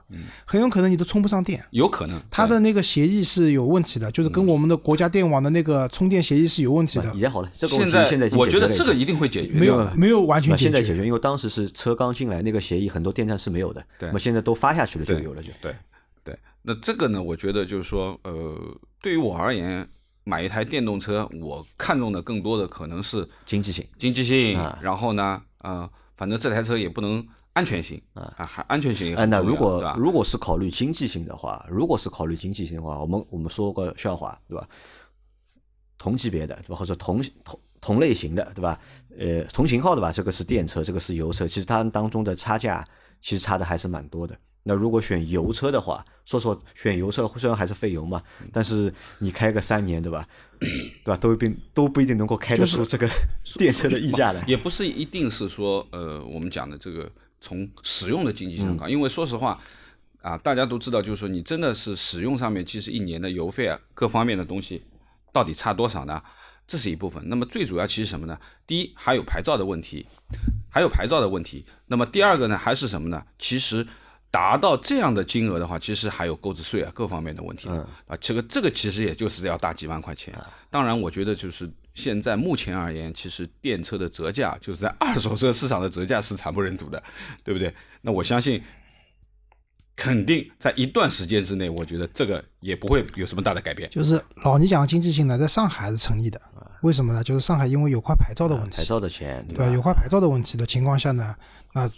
[0.46, 1.64] 很有可能你都充不上电。
[1.72, 10.64] 有可能它的那个协议是有问题的，就是跟我们的国家电网的那个充电协议是有问题的，也好了，这个问现在题现在我觉得这个一定会解决没掉有没有完全解决。
[10.66, 15.52] 现在解决，因为当时是车刚进来，那个协议很多电站是没有的，对那么现在都发下去了，就有了就。
[15.62, 15.76] 对对，
[16.70, 18.56] 那这个呢，我觉得就是说，呃，
[19.02, 19.90] 对于我而言，
[20.24, 29.96] 买一台电动车，我看中的更多的可能是经济性经济性，啊然后呢，呃，反正这台车也不能安全性啊，还安全性也哎，很重要，那如果？
[29.98, 34.70] 如果是考虑经济性的话，如果是考虑经济性的话，我们我们说个笑话，对吧？
[35.98, 38.80] 同级别的对吧，或者同同同类型的对吧？
[39.18, 42.88] 呃，同型号的吧，这个是电车，这个是油车，其实它们当中的差价
[43.20, 44.38] 其实差的还是蛮多的。
[44.70, 48.22] 那如果选油车的话，说实话，选油车虽然还是费油嘛，
[48.54, 50.28] 但是你开个三年，对吧？
[51.04, 51.18] 对吧？
[51.18, 53.10] 都并都不一定能够开得出这个
[53.58, 54.44] 电车的溢价来。
[54.46, 59.60] 也不是一定是说，呃，我们讲的这个从使用的经济性高，因为说实话，
[60.22, 64.84] 啊，大家都知道，就是说你真的是使用上面，其实一年的油费啊，各方面的东西
[65.34, 66.22] 到底差多少呢？
[66.68, 67.24] 这是一部分。
[67.28, 68.38] 那么最主要其实什么呢？
[68.68, 70.06] 第一，还有牌照的问题，
[70.70, 71.66] 还有牌照的问题。
[71.88, 73.26] 那么第二个呢，还是什么呢？
[73.40, 73.88] 其实
[74.32, 77.68] 达到这样的金额的话，其实还有购置税啊，各方面的问题。
[77.70, 80.34] 嗯啊，这个这个其实也就是要大几万块钱。
[80.70, 87.02] 当然，我觉得就是现在目前而言，其实电车的折价就是在二手车市场的折价是惨不忍睹的，
[87.44, 87.74] 对不对？
[88.02, 88.62] 那我相信，
[89.96, 93.90] 肯定在一段时间之内，我觉得这个也不会有什么大的改变。
[93.90, 96.40] 就是老倪讲的经济性呢，在上海还是成立的。
[96.82, 97.22] 为什么呢？
[97.22, 99.74] 就是上海因为有块牌照的问题，牌照的钱，对对吧？
[99.74, 101.36] 有块牌照的问题的情况下呢，
[101.74, 101.90] 那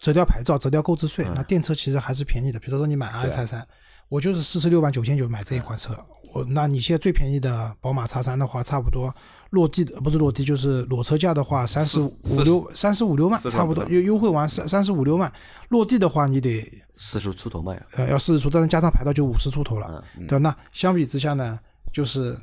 [0.00, 2.58] 折掉牌照，折掉购置税，那电车其实还是便宜的。
[2.58, 3.66] 比如说你买 R 叉三，
[4.08, 5.96] 我就是四十六万九千九买这一款车，
[6.32, 9.12] 我那你现在最便宜的宝马叉三的话，差不多
[9.50, 15.32] 落地的不是落地就是裸车价的话，三十五六三十五六万，差不多优优惠完三三十五六万，
[15.70, 16.62] 落地的话你得
[16.96, 17.82] 四十出头嘛呀。
[17.96, 20.38] 呃，要四十出，但是加上牌照就五十出头了，对吧？
[20.38, 21.58] 那相比之下呢，
[21.92, 22.36] 就是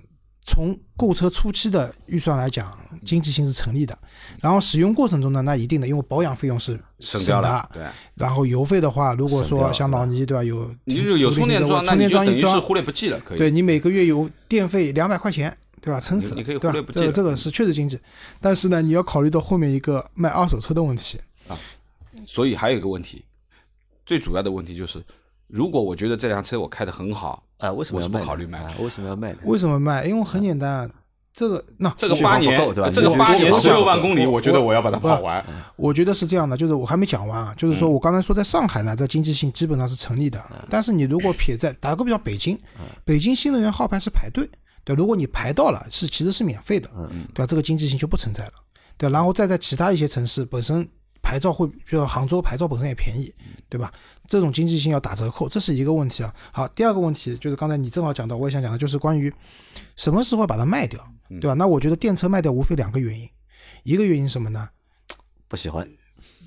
[0.45, 3.97] 从购车初期的预算来讲，经济性是成立的。
[4.41, 7.83] 然后使用过程中呢，那一定的，因为保养费用是省掉的了，，对，
[8.15, 13.37] 然后油费的话，如果说像老倪对吧，有你就有充电桩，那充电你就等于是桩一装，忽略不计了，可以。
[13.37, 15.99] 对你每个月有电费两百块钱，对吧？
[15.99, 16.91] 撑死了，你可以对吧忽略不？
[16.91, 17.97] 计这个这个是确实经济，
[18.41, 21.57] 但是呢，你要考虑到后面一个卖二手车的问题啊。
[22.27, 23.23] 所以还有一个问题，
[24.05, 25.01] 最主要的问题就是，
[25.47, 28.25] 如果我觉得这辆车我开的很好，哎，为什么我是不要卖呢？
[28.25, 29.33] 考虑卖为什么要卖？
[29.45, 30.03] 为什么卖？
[30.05, 30.89] 因为很简单，
[31.33, 35.41] 这个那这个八年对吧，这个八年十六万公里，我我觉得我要把它跑完。
[35.77, 42.59] 我觉得是这样的，就是我还没讲完啊，就是说我刚才说在上海呢，这经济性基本上是成立的，但是你如果撇在打个比方，北京，
[43.05, 44.45] 北京新能源号牌是排队，
[44.83, 46.89] 对，如果你排到了，是其实是免费的，
[47.33, 47.47] 对吧？
[47.47, 48.53] 这个经济性就不存在了，
[48.97, 50.85] 对，然后再在其他一些城市本身
[51.23, 53.33] 牌照会，比如说杭州牌照本身也便宜，
[53.69, 53.91] 对吧？
[54.27, 56.31] 这种经济性要打折扣，这是一个问题啊。
[56.51, 59.33] 好，第二个问题就是刚才你正好讲到，我也想讲的，就是关于
[59.95, 61.01] 什么时候把它卖掉，
[61.41, 61.53] 对吧？
[61.53, 63.27] 那我觉得电车卖掉无非两个原因，
[63.83, 64.69] 一个原因是什么呢？
[65.47, 65.87] 不喜欢，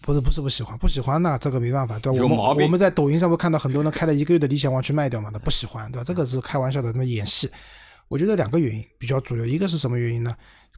[0.03, 2.23] 不是不是不喜欢，不喜欢那这个没办法，对吧？
[2.23, 6.05] 我们有毛病我们在抖音上不看到很多人开了一个月的理想 ONE 去卖掉嘛，那不喜欢，对吧？
[6.05, 7.51] 这个是开玩笑的，那么演戏。
[8.09, 10.37] 我觉得两个原因比较主流，一个是什么原因呢？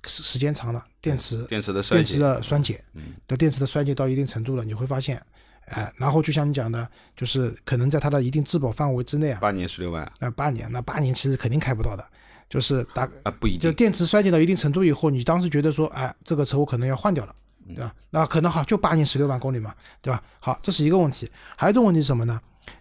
[0.08, 2.82] 时时间长了，电池电池的衰电池竭，的衰减，
[3.26, 5.22] 对电池的衰竭到一定程度了，你会发现，
[5.66, 12.04] 哎，然后就像你讲的，就是可能在它的一定质保范围之内啊，八年十六万那八年，那八年其实肯定开不到的，
[12.48, 13.60] 就是大啊，不一定。
[13.60, 17.34] 就电池衰减到一定程度以后，你当时觉得说，哎，这个车我可能要换掉了，
[17.66, 17.94] 对吧？
[18.10, 20.22] 那可能好，就八年十六万公里嘛，对吧？
[20.40, 21.30] 好，这是一个问题。
[21.56, 22.40] 还有一种问题是什么呢？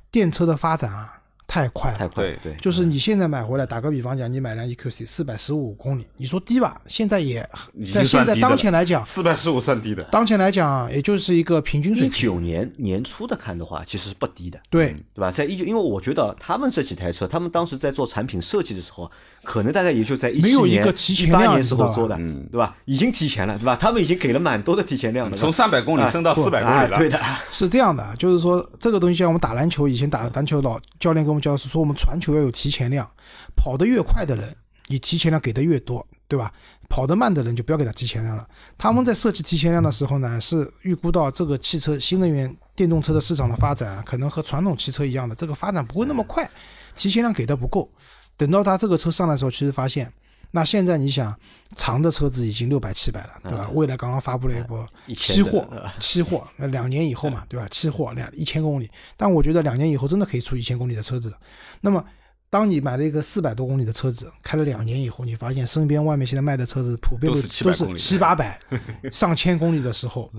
[0.10, 1.17] 电车的发展啊，
[1.48, 6.80] 太快了，太快对对，就是你现在买回来，打个比方讲，你买辆 EQC 四百十五公里，你说低吧？
[6.88, 7.48] 现在也
[7.94, 12.20] 在现在当前来讲，四百十五算低的，当前来讲，也就是一个平均水一平。
[12.22, 15.32] 九年年初的看的话，其实是不低的，对，对吧？
[15.32, 19.10] 在一九，因为我觉得他们这几台车，他们当时在做产品设计的时候，
[19.44, 22.18] 可能大概也就在一没七年、有一个提前量一八年时候做的，
[22.52, 22.76] 对吧？
[22.84, 23.78] 已经提前了，对吧？
[23.80, 26.98] 他们已经给了蛮多的提前量的，从三百公里升到四百公里了。
[26.98, 27.20] 哎对的，
[27.52, 33.10] 是这样的，就是说这个东西像我们打篮球，以前打篮球老教练跟就是说，我们传球要有提前量，
[33.56, 34.56] 跑得越快的人，
[34.88, 36.52] 你提前量给的越多，对吧？
[36.90, 38.48] 跑得慢的人就不要给他提前量了。
[38.78, 46.50] 他们在设计提前量的时候呢，是预估到这个汽车新能源电动车的市场的发展，可能和传统汽车一样的，这个发展不会那么快，
[46.96, 47.92] 提前量给的不够。
[48.38, 50.12] 等到他这个车上来的时候，其实发现，
[50.52, 51.36] 那现在你想，
[51.76, 53.70] 长的车子已经六百七百了，对吧？
[53.74, 55.68] 未来刚刚发布了一波期货，
[56.00, 57.68] 期货，那两年以后嘛，对吧？
[57.70, 61.34] 期货两一千公里，但我觉得两年以后真的可以出一千公里的车子。
[61.82, 62.04] 那么，
[62.50, 68.60] 当你买了一个四百多公里的车子，开了两年以后，你发现身边外面现在卖的车子普遍都是都都700公里是七八百、
[69.12, 70.32] 上千公里的时候，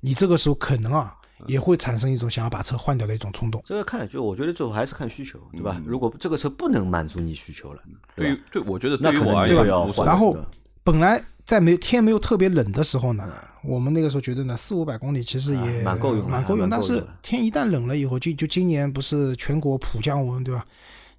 [0.00, 1.14] 你这个时候可能啊
[1.46, 3.62] 也会产生一种想要把车换掉的一种冲动。
[3.64, 5.76] 这个看就我觉得最后还是看需求，对吧？
[5.78, 7.82] 嗯如果这个车不能满足你需求了，
[8.16, 10.06] 对于对，我觉得那可能你对于我而言。
[10.06, 10.36] 然后
[10.82, 16.68] 本来在没天没有特别冷的时候呢，我们那个时候觉得呢，四五百公里其实也啊蛮够用蛮够用。
[16.68, 20.64] 但是天一旦冷了以后，就就今年不是全国普降温，对吧？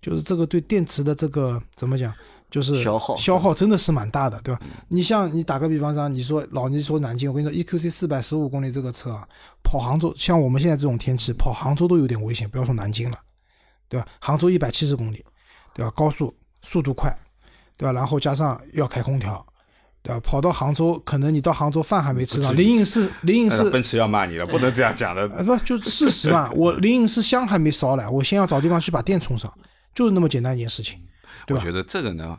[0.02, 2.14] 就是这个对电池的这个怎么讲，
[2.56, 4.62] 就是消耗消耗真的是蛮大的，对吧？
[4.88, 9.28] 你像你打个比方说，你说老倪说南京，我跟你说，EQC 四百十五公里这个车啊，
[9.62, 13.18] 跑杭州，像我们现在这种天气，跑杭州都有点危险，不要说南京了，
[13.90, 14.08] 对吧？
[14.22, 15.22] 杭州一百七十公里，
[15.74, 15.92] 对吧？
[15.94, 17.14] 高速速度快，
[17.76, 17.92] 对吧？
[17.92, 19.46] 然后加上要开空调，
[20.02, 20.22] 对吧？
[20.22, 25.24] 跑到杭州，可能你到杭州饭还没吃上，灵隐寺灵隐寺奔驰要骂你了，不能这样讲的。
[25.36, 26.50] 呃，不就事实嘛？
[26.56, 29.54] 我灵隐寺香还没烧来，我先要找地方去把电充上，
[29.94, 30.98] 就是那么简单一件事情？
[31.50, 32.38] 我觉得这个呢，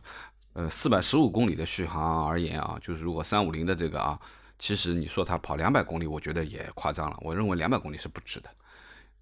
[0.55, 4.19] 呃，四百十五公里的续航而言啊，就是如果三五零的这个啊，
[4.59, 7.17] 其实你说它跑两百公里，我觉得也夸张了。
[7.21, 8.49] 我认为两百公里是不值的，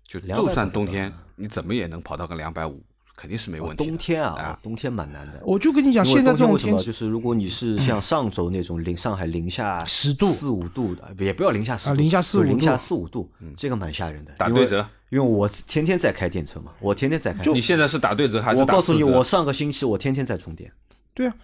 [0.06, 2.82] 就就算冬天你怎么也能跑到个两百五，
[3.16, 3.90] 肯定是没问题的。
[3.90, 5.42] 冬天啊啊，冬天蛮难的。
[5.44, 14.32] 我就跟你讲，现在这种冬天气就是如果你是像上周那种零上海零下 10度四五度的，也不要零下十啊零下四五度零下四五度，这个蛮吓人的。
[14.34, 17.44] 打对折，因为我天天在开电车嘛，我天天在开。
[17.52, 20.68] 你现在是打对折还是打我告诉你，我上个星期我天天在充电，
[21.14, 21.34] 对啊，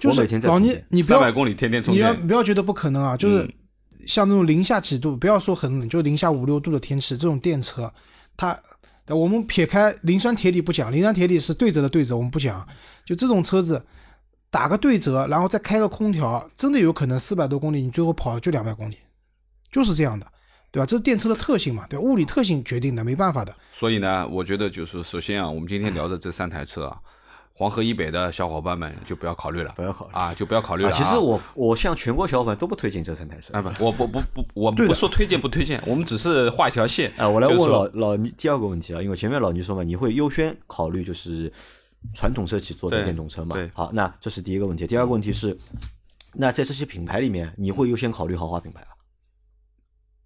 [0.00, 3.14] 就是我每天在老倪充电，三你不要百公里天天充电你要，不要觉得不可能啊？
[3.14, 3.52] 就是嗯
[4.06, 7.92] 像那种零下几度，不要说很冷，就零下五六度的天气，这种电车，
[8.34, 8.58] 它
[9.08, 12.66] 我们撇开磷酸铁锂不讲，磷酸铁锂是对折的对折，我们不讲。
[13.04, 13.84] 就这种车子
[14.48, 18.96] 打个对折，然后再开个空调，真的有可能四百多公里，你最后跑就两百公里，
[19.70, 20.26] 就是这样的，
[20.70, 20.86] 对吧？
[20.86, 23.54] 这是电车的特性嘛，对吧，物理特性决定的，没办法的。
[23.72, 26.98] 所以呢，我觉得就是首先啊，我们今天聊的这三台车啊，
[27.54, 30.92] 黄河以北的小伙伴们就不要考虑了，不要考虑啊，就不要考虑了啊。
[30.96, 37.12] 其实我我向全国小伙伴都不推荐这三台车啊不，我不不不，我不说推荐不推荐，我们只是画一条线。
[37.16, 41.52] 啊，我来问老老倪第二个问题啊，因为前面老倪说嘛，你会优先考虑就是
[42.14, 43.70] 传统车企做的电动车嘛对？
[43.74, 44.86] 好，那这是第一个问题。
[44.86, 45.56] 第二个问题是，
[46.34, 48.88] 那在这些品牌里面，你会优先考虑豪华品牌吧？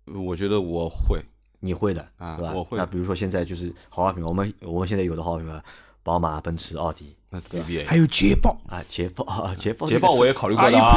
[0.07, 1.21] 我觉得我会，
[1.61, 2.53] 你会的，啊对吧？
[2.55, 5.63] 我会那比如说现在就是豪华品牌，我们我们现在有的豪华品牌，
[6.03, 10.97] 宝马、奔驰、奥迪那 BBA 还有捷豹，啊，捷豹啊，捷豹，捷豹我也考虑过的啊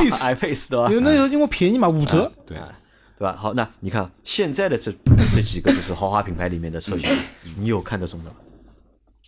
[1.00, 2.32] 那个因为便宜嘛，五折。
[2.46, 2.58] 对，
[3.18, 3.34] 对吧？
[3.36, 4.92] 好，那你看现在的这
[5.34, 7.10] 这几个就是豪华品牌里面的车型，
[7.58, 8.36] 你有看得中的吗？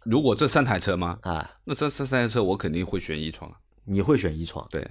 [0.03, 1.19] 如果这三台车吗？
[1.21, 3.57] 啊，那这这三台车我肯定会选一创啊。
[3.85, 4.67] 你会选一创？
[4.69, 4.85] 对，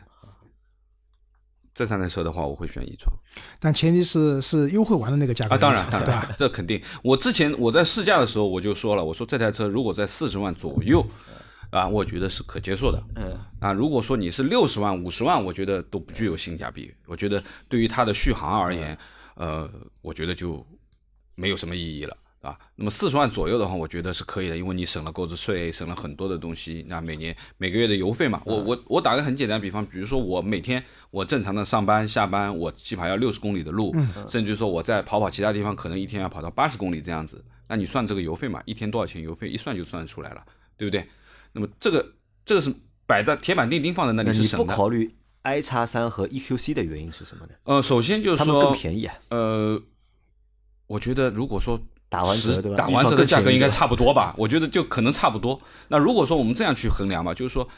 [1.76, 3.14] 这三台车的话，我会选一创
[3.60, 5.58] 但前提是是优惠完的那个价格啊。
[5.58, 6.34] 当然，当然，？
[6.38, 6.80] 这肯定。
[7.04, 11.06] 我之前我在试驾的时候我就说了，我说这台车如果在四十万左右，
[11.68, 12.98] 啊，我觉得是可接受的。
[13.16, 16.90] 嗯，啊，如果说你是六十万、五十万，我觉得都不具有性价比。
[17.06, 18.96] 我觉得对于它的续航而言，
[19.34, 20.66] 呃，我觉得就
[21.34, 22.16] 没有什么意义了。
[22.46, 26.84] 啊，那么四十万左右的话，我觉得是可以的，因为你省了购置税，省了很多的东西。
[26.88, 33.92] 那每年每个月的油费嘛，我我我打个很简单的比方，比如说我每天我正常的上班下班，我起码要六十公里的路，
[34.28, 37.44] 甚至说我在跑跑其他地方，可能一天要跑到八十公里这样子。
[37.68, 40.44] 那你算这个油费嘛，一天多少钱油费，一算就算出来了，
[40.76, 41.04] 对不对？
[41.52, 42.12] 那么这个
[42.44, 42.72] 这个是
[43.06, 44.64] 摆在铁板钉钉放在那里是省的。
[44.64, 47.52] 不考虑 i 叉三和 EQC 的原因是什么呢？
[47.64, 49.80] 呃，首先就是他们说更便宜啊，呃，
[50.86, 54.34] 我觉得如果说打完折对吧打完折的价格应该差不多吧？
[54.38, 55.60] 我觉得就可能差不多。
[55.88, 57.68] 那如果说我们这样去衡量吧，就是说，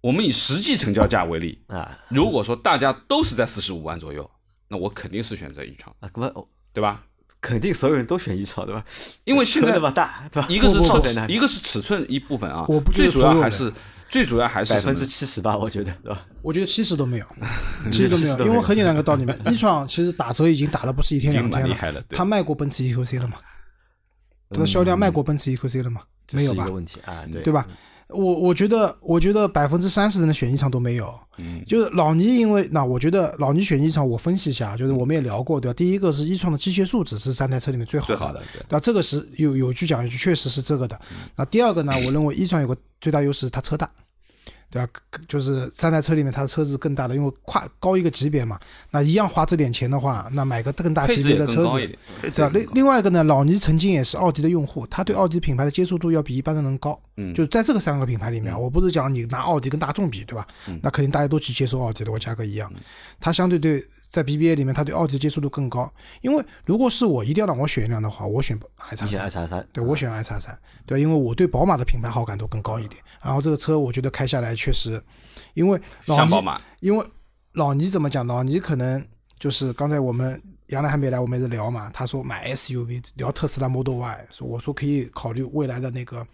[0.00, 4.28] 我们以实际成交价为例，啊如果说大家都是在四十五万左右，
[4.68, 6.32] 那我肯定是选择一创，啊，那
[6.72, 7.02] 对吧？
[7.38, 8.84] 肯定所有人都选一创对吧？
[9.24, 10.48] 因为现在车那么大对吧？
[10.48, 13.72] 一个是 尺放在那里一个是尺寸一部分啊我不，最主要还是
[14.08, 16.24] 最主要还是百分之七十吧，我觉得对吧？
[16.42, 17.26] 我觉得 七十都没有，
[17.90, 23.36] 七十都没有，因为很简单一个道理嘛， 一创其实打折已经打了不是一天两天蛮厉害了，对他卖过奔驰 EQC 了嘛？
[24.50, 26.02] 它的销量卖过奔驰 EQC 了嘛？
[26.32, 26.72] 没有吧这是一个？
[26.74, 27.66] 问题啊，对对吧？
[28.08, 31.12] 我我觉得，我觉得百分之三十人的选一场都没有。
[31.38, 35.74] 嗯，就是老倪，因为那我觉得老倪选一场，我分析一下，就是我们也聊过，对吧？
[35.74, 38.80] 第一个是一创的机械素质是三台车里面最好的，最好的对吧？
[38.80, 40.98] 这个是有有句讲一句，确实是这个的。
[41.34, 43.90] 那第二个呢，我认为一创有个最大优势，它车大。
[44.76, 44.92] 对吧？
[45.26, 48.58] 就是三台车里面，它的车子更大的，因为跨高一个级别嘛。
[48.90, 51.78] 那一样花这点钱的话，那买个更大级别的车子
[52.20, 52.50] 对吧？
[52.52, 56.98] 另另外一个呢，老倪曾经也是奥迪的用户，他对奥迪品牌的接受度要比一般的人高。
[57.18, 60.46] 嗯就在这个三个品牌里面，我不是讲你拿奥迪跟大众比，对吧？
[60.82, 62.70] 那肯定大家都去接受奥迪的，我价格一样。
[63.18, 63.82] 他相对对
[64.16, 65.92] 在 BBA 里面，他对奥迪接受度更高。
[66.22, 69.30] 因为如果是我一定要让我选一辆的话，我选 i 叉三 i 三。
[69.30, 72.98] 叉三，对，我选 i 叉三，对，因为我对宝马的品牌好感度更高一点。
[73.22, 75.02] 然后这个车我觉得开下来确实，
[75.52, 77.06] 因为老倪像宝马，因为
[77.52, 78.26] 老倪怎么讲？
[78.26, 79.06] 老倪可能
[79.38, 81.90] 就是刚才我们杨澜还没来，我们也是聊嘛。
[81.92, 86.26] 他说买 SUV 聊特斯拉 Model Y，说我说可以考虑未来的那个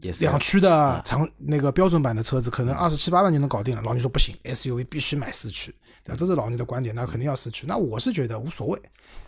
[0.00, 3.82] 也是两驱的长那个标准版的车子，可能二十七八万就能搞定了。
[3.82, 6.16] 老倪说不行，SUV 必须买四驱，对吧？
[6.18, 7.66] 这是老倪的观点，那肯定要四驱。
[7.66, 8.82] 那我是觉得无所谓，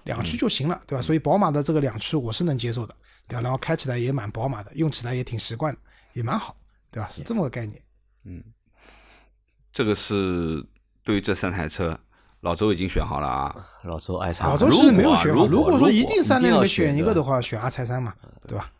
[0.05, 1.03] 两驱就行了，对吧？
[1.03, 2.95] 所以宝马的这个两驱我是能接受的，
[3.29, 3.41] 对吧？
[3.43, 5.81] 然后开起来也蛮宝马的，用起来也挺习惯的，
[6.15, 6.57] 也蛮好。
[6.91, 7.09] 对吧？
[7.09, 7.81] 是这么个概念。
[8.25, 8.43] 嗯
[9.73, 10.65] 这个是
[11.03, 11.99] 对于这三台车，
[12.41, 13.67] 老周已经选好了啊。
[13.83, 18.15] 老周 i 叉老周其实没有选好，如果如果说一定三辆里面选选一个的话，选阿财三嘛，
[18.47, 18.71] 对吧？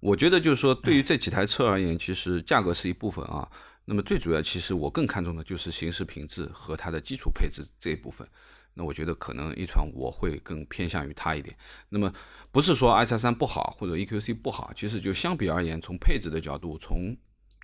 [0.00, 3.48] 我觉得就是说，对于这几台车而言，其实价格是一部分啊。
[3.84, 8.26] 那么最主要，其实我更看重的就是行驶品质和它的基础配置这一部分。
[8.72, 11.54] 那我觉得可能一传我会更偏向于它一点。
[11.88, 12.12] 那么
[12.52, 17.16] 不是说 i 叉三不好或者 EQC 不好，其实就相比而言，从配置的角度，从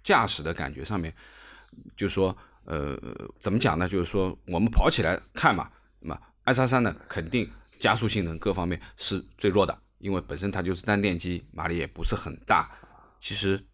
[0.02, 1.14] 驾驶的感觉上面，
[1.96, 2.98] 就说呃
[3.38, 3.88] 怎么讲呢？
[3.88, 5.70] 就是说我们跑起来看嘛，
[6.00, 12.70] 那么 i 叉三呢，肯定加速性能各方面是最弱的，因为本身它就是单电机，马力也不是很大。
[13.20, 13.64] 其实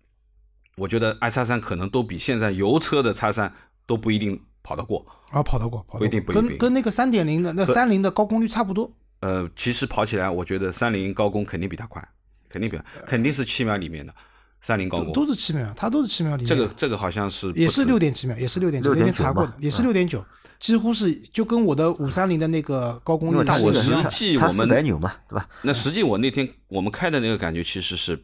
[0.76, 3.52] 我觉得 i 叉三可能都比现在油车的叉三
[3.86, 5.06] 都不一定跑得过。
[5.30, 8.94] 啊，跑得过，跑不一，定不一定跟跟那个三点零的那三菱的高功率差不多。
[9.20, 12.06] 呃，其实跑起来，我觉得三菱高功肯定比它快，
[12.48, 14.14] 肯定比肯定是七秒里面的
[14.62, 15.12] 三菱高都工。
[15.12, 16.48] 都是七秒，它都是七秒里面。
[16.48, 20.24] 这个这个好像是也是六点几秒，也是六点几，6.9那天查过的，也是六点九，
[20.58, 25.46] 几乎是就跟我的五三零的那个高功率大我实际我们百牛嘛，对吧？
[25.60, 28.18] 那实际我那天我们开的那个感觉其实是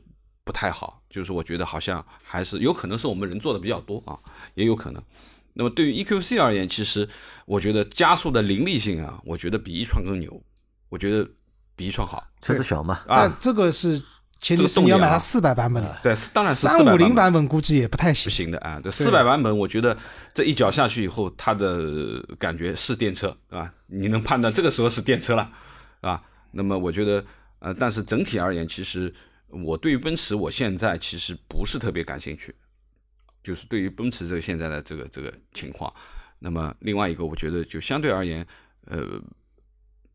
[0.44, 4.16] 不太好，就是我觉得好像还是有可能是我们人做的比较多啊，
[4.54, 5.02] 也有可能。
[5.54, 7.08] 那么对于 EQC 而言，其实
[7.44, 10.40] 我觉得加速的凌厉性啊，我觉得比一创更牛，
[10.88, 11.28] 我觉得
[11.74, 13.36] 比一创好车子小嘛，但啊。
[13.40, 14.00] 这个是
[14.40, 18.46] 前提你要买它四百版本的，对，当然是三五零400版版本估计也不太行不行。
[18.46, 18.80] 行的啊。
[18.82, 19.96] 这四百版本，我觉得
[20.32, 25.50] 这一脚下去以后，它的感觉是电车啊，你能判断这个时候是电车了
[26.00, 26.22] 啊。
[26.52, 27.24] 那么我觉得，
[27.58, 29.12] 呃，但是整体而言，其实
[29.48, 32.54] 我对于奔驰，我现在其实不是特别感兴趣，
[33.42, 35.92] 就是对于奔驰这个现在的这个这个情况。
[36.38, 38.46] 那么另外一个，我觉得就相对而言，
[38.86, 39.20] 呃，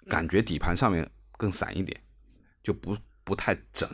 [0.07, 1.07] 感觉底盘上面
[1.37, 1.99] 更散一点，
[2.63, 3.87] 就不不太整，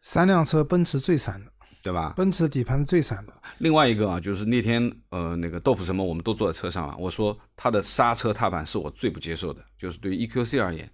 [0.00, 2.12] 三辆车，奔驰最散的，对吧？
[2.16, 3.32] 奔驰的底盘是最散的。
[3.58, 10.90] 另外一个啊，就是那天呃那个豆腐什么，我们都坐在车上了，我说它的刹车踏板是我最不接受的，就是对于 EQC 而言，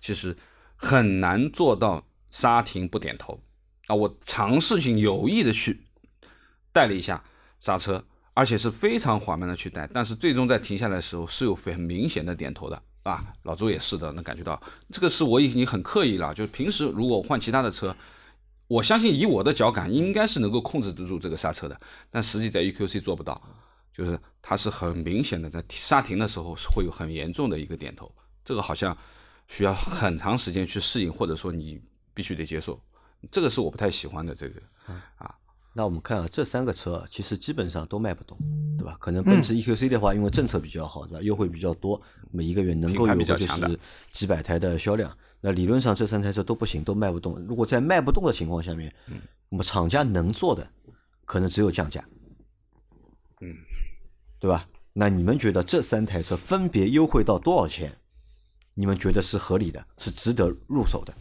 [0.00, 0.36] 其实
[0.76, 3.40] 很难做到刹停不点头
[3.86, 3.94] 啊。
[3.94, 5.84] 我尝试性有意的去
[6.72, 7.22] 带了一下
[7.60, 12.82] 刹车，而且是非常缓慢的去带，但是最终在停下来的时候是有很明显的点头的
[13.12, 13.32] 啊。
[13.42, 14.60] 老周也是的，能感觉到
[14.92, 17.94] 这个是我已经很刻意了，就是平时如果换其他的车。
[18.66, 21.80] 我相信以我的脚感，应该是能够控制得住这个刹车的，
[22.10, 23.40] 但实际在 EQC 做不到，
[23.94, 28.94] 就是它是很明显的在刹停的时候是会有很严重的一个点头，这个好像
[29.46, 31.80] 需要很长时间去适应，或者说你
[32.12, 32.78] 必须得接受，
[33.30, 34.60] 这个是我不太喜欢的这个
[35.16, 35.34] 啊。
[35.72, 38.36] 那我们看啊，这三个车其实基本上都卖不动，
[38.78, 38.96] 对吧？
[39.00, 41.22] 可能奔驰 EQC 的话，因为政策比较好，对吧？
[41.22, 42.00] 优惠比较多，
[42.30, 43.78] 每一个月能够有个就是
[44.12, 45.14] 几百台的销量。
[45.40, 47.38] 那理论上这三台车都不行，都卖不动。
[47.40, 49.16] 如果在卖不动的情况下面，嗯
[49.48, 50.66] 那么厂家能做的
[51.24, 52.04] 可能只有降价，
[53.40, 53.54] 嗯，
[54.38, 54.68] 对吧？
[54.92, 57.92] 那你们觉得这三台车分别优惠到多少钱？
[58.74, 61.12] 你们觉得是合理的，是值得入手的？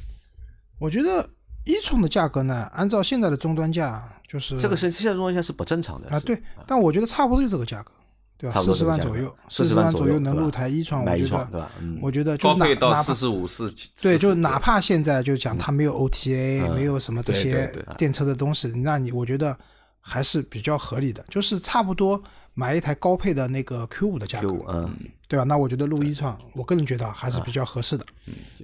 [0.80, 1.28] 我觉得
[1.68, 7.91] 一创的价格呢，按照现在的终端价，就是这个是现在终端价是不正常的啊，对，但我觉得差不多就这个价格，
[8.38, 8.53] 对吧？
[8.53, 11.72] 差不多四十万左右，40十万左右能入台一创，我觉得对吧？
[11.82, 11.99] 嗯。
[12.01, 19.57] 我觉得就是哪到四十五、四对，就45哪怕现在就讲它没有 OTA，、没有什么这些电车的东西，那你我觉得
[19.99, 22.22] 还是比较合理的，就是差不多
[22.60, 24.47] 买一台高配的那个 Q 五的价格。
[24.68, 24.97] 嗯，
[25.28, 25.43] 对吧？
[25.43, 28.03] 那我觉得路一创，我个人觉得还是比较合适的。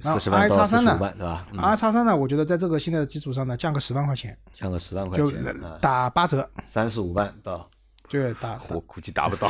[0.02, 0.98] 然后四十万到四十叉三呢？
[0.98, 1.48] 五万，对吧？
[1.52, 7.70] 嗯，R 叉三呢，我觉得在这个现在的基础上呢，降个十万块钱，降个十万块钱，就打八折，三十五万到
[8.10, 8.60] 对，打。
[8.74, 9.48] 我估计达不到，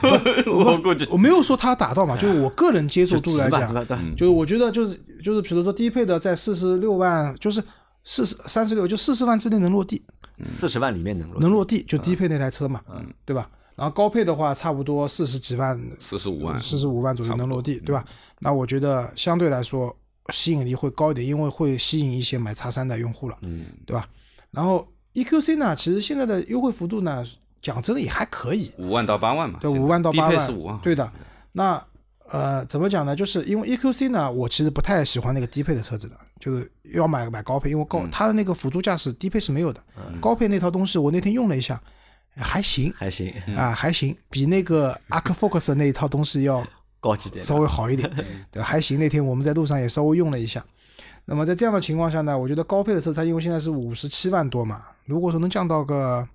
[0.50, 3.86] 我估计我没有说他达到嘛，就是我个人接受度来讲
[4.16, 7.62] 就是我觉得就是就是比如说低配的在四十六万，就是
[8.04, 10.02] 四十三十六就四十万之内能落地，
[10.42, 12.80] 四十万里面能落能落地就低配那台车嘛，
[13.24, 13.50] 对吧？
[13.74, 18.04] 然后高配的话，差不多四十几万、四十五万，四十五万左右能落地，对吧？
[18.40, 19.94] 那我觉得相对来说
[20.32, 24.08] 吸引力会高一点，因为会吸引一些买叉三的用户了，嗯，对吧？
[24.50, 27.24] 然后 EQC 呢，其实现在的优惠幅度呢，
[27.60, 31.10] 讲真的也还可以，五万到八万嘛，对，五万到八万，万，对的。
[31.52, 31.82] 那
[32.30, 33.14] 呃，怎么讲呢？
[33.14, 39.82] 就是因为 EQC 呢，我其实不太喜欢那个低配的车子的，就是要买买高配，因为嗯高、它的那个辅助驾驶低配是没有的，
[40.18, 41.78] 高配那套东西我那天用了一下，
[42.36, 46.66] 还行还行，啊，还行，比那个 Arc Focus 那一套东西要
[47.00, 48.10] 高级点，稍微好一点，
[48.50, 48.98] 对吧，还行。
[48.98, 50.64] 那天我们在路上也稍微用了一下。
[51.24, 56.26] 那么在这样的情况下呢，我觉得高配的车它因为现在是五十七万多嘛，如果说能降到个，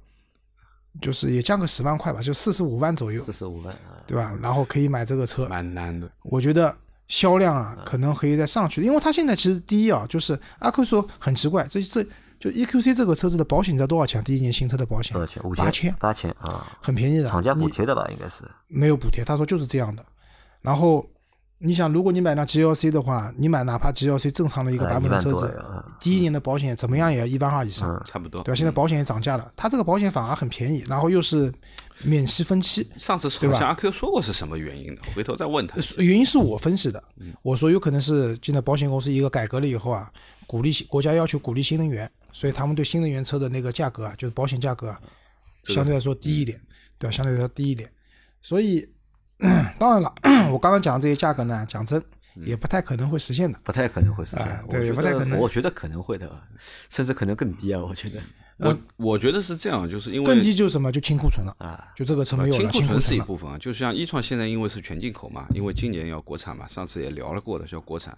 [1.02, 4.34] 就是也降个十万块吧，就四十五万左右，四十五万啊，对吧？
[4.42, 6.10] 然后可以买这个车，蛮难的。
[6.24, 6.74] 我觉得
[7.08, 12.06] 销量啊可能可以再上去，因为它现在其实第一啊，就是阿 Q 说很奇怪，这这
[12.40, 14.24] 就 EQC 这个车子的保险在多少钱？
[14.24, 15.42] 第一年新车的保险多少钱？
[15.56, 17.28] 八千，八千啊，很便宜的。
[17.28, 18.08] 厂家补贴的吧？
[18.12, 18.44] 应该是。
[18.68, 20.06] 没有补贴，他说就是这样的。
[20.62, 21.08] 然后
[21.60, 28.44] 你想，如果你买辆 GLC 的话，你买哪怕 GLC 正常的一个哎版本的车子嗯，第一年的保险怎么样也要一万二以上，差不多。
[28.44, 28.56] 对吧？
[28.56, 31.52] 现在保险也涨价了，它这个保险反而很便宜，然后又是
[32.04, 32.88] 免息分期。
[32.98, 35.78] 上次对吧好像阿 Q 说过是什么原因的，回头再问他。
[35.98, 37.04] 原因是我分析的，
[37.42, 40.12] 我说有可能是现在保险公司一个改革了以后啊，
[40.46, 45.00] 鼓励国家要求鼓励新能源，所以他们对新能源车的那个价格啊，就是保险价格啊，
[45.64, 46.62] 相对来说低一点，
[47.00, 47.12] 对吧？
[47.12, 47.90] 相对来说低一点，
[48.44, 48.88] 所以
[49.78, 50.14] 当然了，
[50.52, 52.04] 我刚刚讲的这些价格呢，讲真
[52.36, 53.60] 也不太可能会实现的。
[53.64, 56.30] 不太可能会实现哎，我觉对不太可能我觉得可能会的，
[56.90, 57.82] 甚至可能更低啊！
[57.82, 58.20] 我觉得
[58.58, 63.16] 我我觉得是这样，就是因为更低就是什么，就清库存了，啊，就这个车没有了，清库存是。
[63.16, 68.18] 一部分啊，就像一创现在因为是全进口嘛，因为今年要国产嘛，上次也聊了过的，叫国产，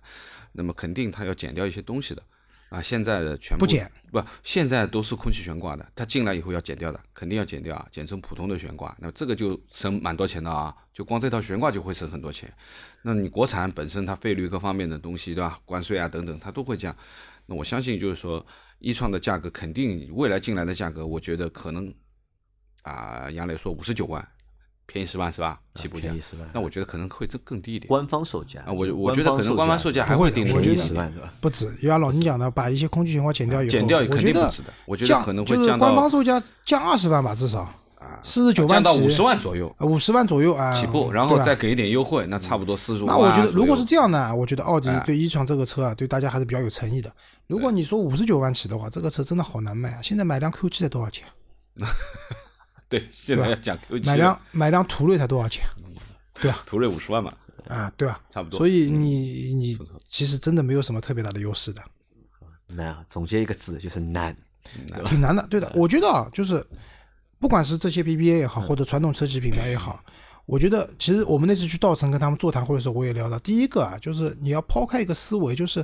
[0.53, 2.23] 那么肯定它要减掉一些东西的
[2.69, 2.81] 啊。
[2.81, 12.51] 现在的全部不减，不，现在都是空气悬挂的，它进来以后要减掉的，肯定要减掉啊，减成普通的悬挂，那这个就省蛮多钱的啊，就光这套悬挂就会省很多钱。
[13.01, 15.59] 那你国产本身它费率各方面的东西，对吧？
[15.65, 16.95] 关税啊等等，它都会降。
[17.45, 18.45] 那我相信就是说，
[18.79, 21.93] 一创的价格肯定未来进来的价格，我觉得可能
[22.83, 24.25] 啊，杨磊说五十九万，
[24.91, 25.59] 便宜十万是吧？
[25.75, 27.87] 起步价便宜10万那我觉得可能会这更低一点。
[27.87, 31.31] 官方售价啊我我觉得可能官方售价还会低一点十万对吧？
[31.39, 37.59] 不止，就像老倪讲的，把一些空气悬挂减掉以后，减掉肯定不止的我觉得降可能会就是降到官方售价降二十万吧，至少
[37.99, 43.21] 啊，四十九万起降到五十万左右五十万左右啊起步，然后再给一点优惠，那差不多四十五万啊。
[43.21, 47.11] 那我觉得，如果是这样呢，我觉得奥迪哎对一创这个车啊，对大家还是比较有诚意的。
[47.47, 49.99] 如果你说五十九万起的话，这个车真的好难卖啊！
[50.01, 51.25] 现在买辆 Q 七才多少钱？
[52.89, 55.63] 对，现在要讲 Q 买辆买辆途锐才多少钱？
[56.33, 56.63] 对吧？
[56.67, 57.31] 途锐五十万嘛，
[57.67, 58.19] 啊，对吧？
[58.29, 59.77] 差不多所以你你
[60.09, 61.81] 其实真的没有什么特别大的优势的，
[62.67, 64.35] 难啊，总结一个字就是难。
[65.05, 65.45] 挺难的。
[65.49, 66.65] 对的，我觉得啊，就是
[67.39, 70.03] 不管是这些 BBA 也好，或者传统车企品牌也好，
[70.45, 75.83] 我觉得其实我们那次去稻城跟他们座谈会的时候，我也聊到，第一个啊，就是你要抛开一个思维，就是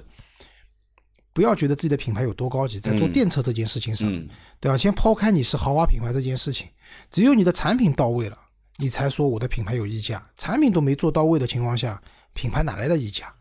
[1.36, 4.26] 不要觉得自己的品牌有多高级，在做嗯电车这件事情上，嗯，
[4.62, 4.78] 对吧？
[4.78, 6.70] 先抛开你是豪华品牌这件事情，
[7.12, 8.38] 只有你的产品到位了，
[8.78, 10.26] 你才说我的品牌有溢价。
[10.38, 13.34] 产品都没做到位的情况下，品牌哪来的溢价？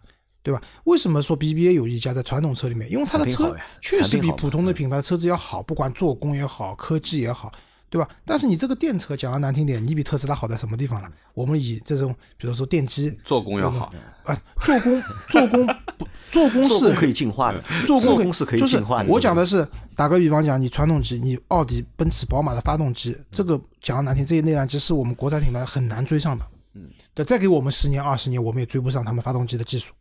[0.42, 0.60] 对吧？
[0.84, 2.90] 为什么说 BBA 有溢价在传统车里面？
[2.90, 7.52] 因为它的车确实比普通的品牌车子要好，不管做工也好，科技也好，
[7.94, 8.08] 对吧？
[8.24, 11.08] 但是你这个电车讲的难听点，你比特斯拉好在什么地方呢？
[11.32, 15.64] 我们以这种比如说电机做工要好，啊，做工做工
[15.96, 19.08] 不做工是可以进化的，做工做工是可以进化的。
[19.08, 19.64] 我讲的是，
[19.94, 26.44] 打个比方讲，你传统机，你奥迪、奔驰、宝马的发动机，这个讲的难听，这些内燃机是我们国产品牌很难追上的。
[26.74, 29.92] 嗯，对，再给我们十年、二十年，我们也追不上他们发动机的技术，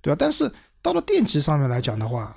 [0.00, 0.16] 对吧？
[0.16, 0.48] 但是
[0.80, 2.36] 到了电机上面来讲的话，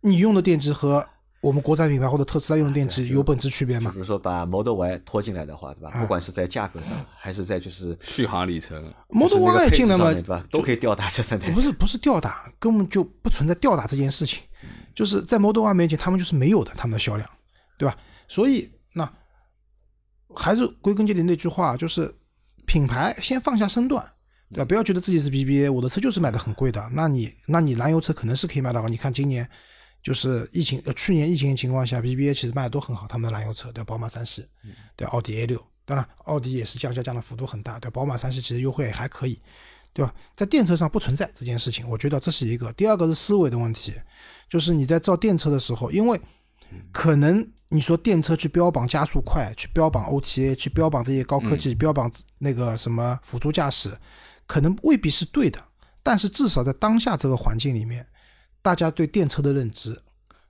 [0.00, 1.06] 你用的电机和
[1.46, 3.98] 我们国产品牌或者特斯拉用的电池有本质区别吗比？
[4.00, 5.90] 如说把 Model Y 拖进来的话，对吧？
[5.94, 10.44] 啊不管是在价格上，还是在就是续航里程，Model Y 进来嘛，对吧？
[10.50, 11.54] 都可以吊打这三台车。
[11.54, 14.42] 不是不是吊打，根本就不存在吊打这件事情，
[14.92, 17.30] 就是在 Model Y 面前，他们就是没有的，他们的销量，
[17.78, 17.96] 对吧？
[18.26, 19.08] 所以那
[20.34, 22.12] 还是归根结底那句话，就是
[22.66, 24.04] 品牌先放下身段，
[24.50, 24.64] 对吧？
[24.64, 29.48] 不要觉得自己是 BBA，我的车就是卖的很贵的，那你那你燃油车可能是可以卖到，你看今年
[30.06, 34.46] 就是疫情，呃，去年疫情的情况下，BBA 其实卖的都很好，他们的燃油车，对吧，宝马三系，
[34.94, 39.36] 对，奥迪 A 六，当然奥迪也是降价降的幅度很大，对，宝马三系其实优惠还可以，
[39.92, 40.14] 对吧？
[40.36, 42.72] 在电车上不存在这件事情，我觉得这是一个。
[42.74, 43.94] 第二个是思维的问题，
[44.48, 46.20] 就是你在造电车的时候，因为
[46.92, 53.92] 可能你说电车去标榜加速快，去标榜 OTA，去标榜这些高科技，标榜那个什么辅助驾驶，
[54.46, 55.60] 可能未必是对的。
[56.04, 58.06] 但是至少在当下这个环境里面，
[58.66, 59.96] 大家对电车的认知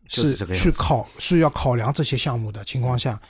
[0.09, 3.21] 是去考是要考量这些项目的情况下，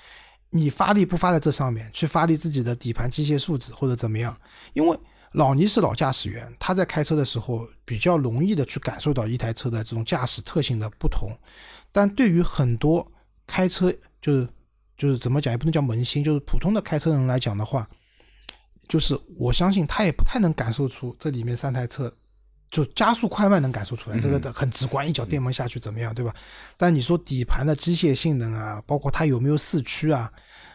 [0.51, 4.39] 你发力不发在这上面，去发力自己的底盘机械素质或者怎么样？
[4.75, 4.97] 因为
[5.33, 11.37] 老倪是老驾驶员，他在开车的时候比较容易的去感受到一台车的这种驾驶特性的不同，
[11.91, 13.05] 但对于很多
[13.45, 14.49] 开车就是
[14.97, 17.89] 就是怎么讲也不能叫萌新，就是普通的开车人来讲的话，
[18.87, 22.13] 就是我相信他也不太能感受出这里面三台车
[22.77, 26.35] 就加速快慢能感受出来，这个的很直观，一脚电门下去怎么样，对吧？
[26.77, 30.31] 但你说底盘的机械性能啊，包括它有没有四驱啊，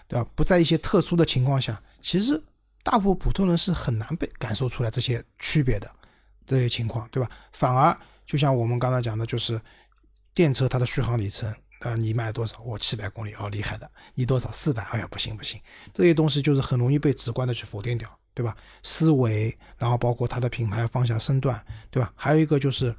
[0.07, 0.27] 对吧？
[0.35, 2.41] 不在一些特殊的情况下，其实
[2.81, 5.87] 大部分普通人是很难被感受出来这些区别的
[6.47, 7.29] 这些情况，对吧？
[7.51, 7.95] 反而
[8.25, 9.61] 就像我们刚才讲的，就是
[10.33, 11.53] 电车它的续航里程。
[11.81, 12.61] 啊，你卖多少？
[12.61, 13.89] 我七百公里，哦，厉害的。
[14.13, 14.51] 你多少？
[14.51, 14.83] 四百？
[14.83, 15.59] 哎呀，不行不行，
[15.91, 18.07] 这些东西就是很容易被直观的去否定掉，
[18.41, 18.57] 对吧？
[18.81, 22.11] 思维，然后包括它的品牌放下身段，对吧？
[22.15, 22.93] 还有一个就是，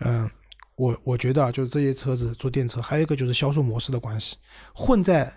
[0.00, 0.28] 嗯、
[0.74, 4.36] 我我觉得啊，就是这些车子做电车，还有一个就是销售模式的关系，
[4.74, 5.32] 混在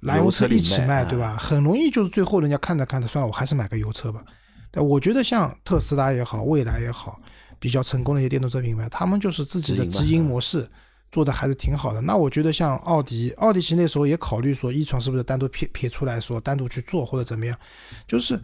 [0.00, 1.36] 燃油车一起卖，对吧？
[1.36, 4.22] 很容易就是最后人家看着看着，算了，我还是买个油车吧。
[4.70, 7.20] 但我觉得像特斯拉也好，蔚来也好，
[7.58, 10.70] 比较成功的一些电动车品牌，他们就是自己的直营嘛直营模式
[11.10, 12.00] 做的还是挺好的。
[12.00, 17.58] 那我觉得像奥迪，奥迪其实那时候也考虑说，一传是不是单独撇撇出来说单独去做或者怎么样，
[18.06, 18.40] 就是。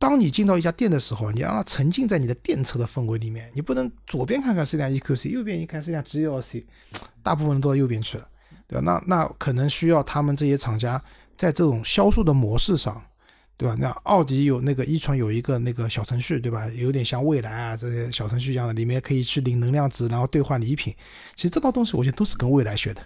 [0.00, 6.64] 当你进到一家店的时候，你让它沉浸在你的电车的氛围里面，你不能左边看看是辆 EQC，右边一看是辆 GLC，
[7.22, 8.26] 大部分人都到右边去了，
[8.66, 8.82] 对吧？
[8.82, 11.00] 那那可能需要他们这些厂家
[11.36, 12.98] 在这种销售的模式上，
[13.58, 13.76] 对吧？
[13.78, 16.66] 那奥迪有那个一传有一个那个小程序，对吧？
[16.68, 20.94] 有点像蔚来啊这些小程序一样的，里面可以去领能量值，然后兑换礼品。
[21.36, 23.02] 其实这套东西我觉得都是跟蔚来学的，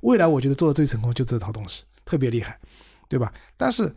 [0.00, 2.58] 蔚来我觉得做的最成功就这套东西，特别厉害，
[3.06, 3.30] 对吧？
[3.58, 3.94] 但是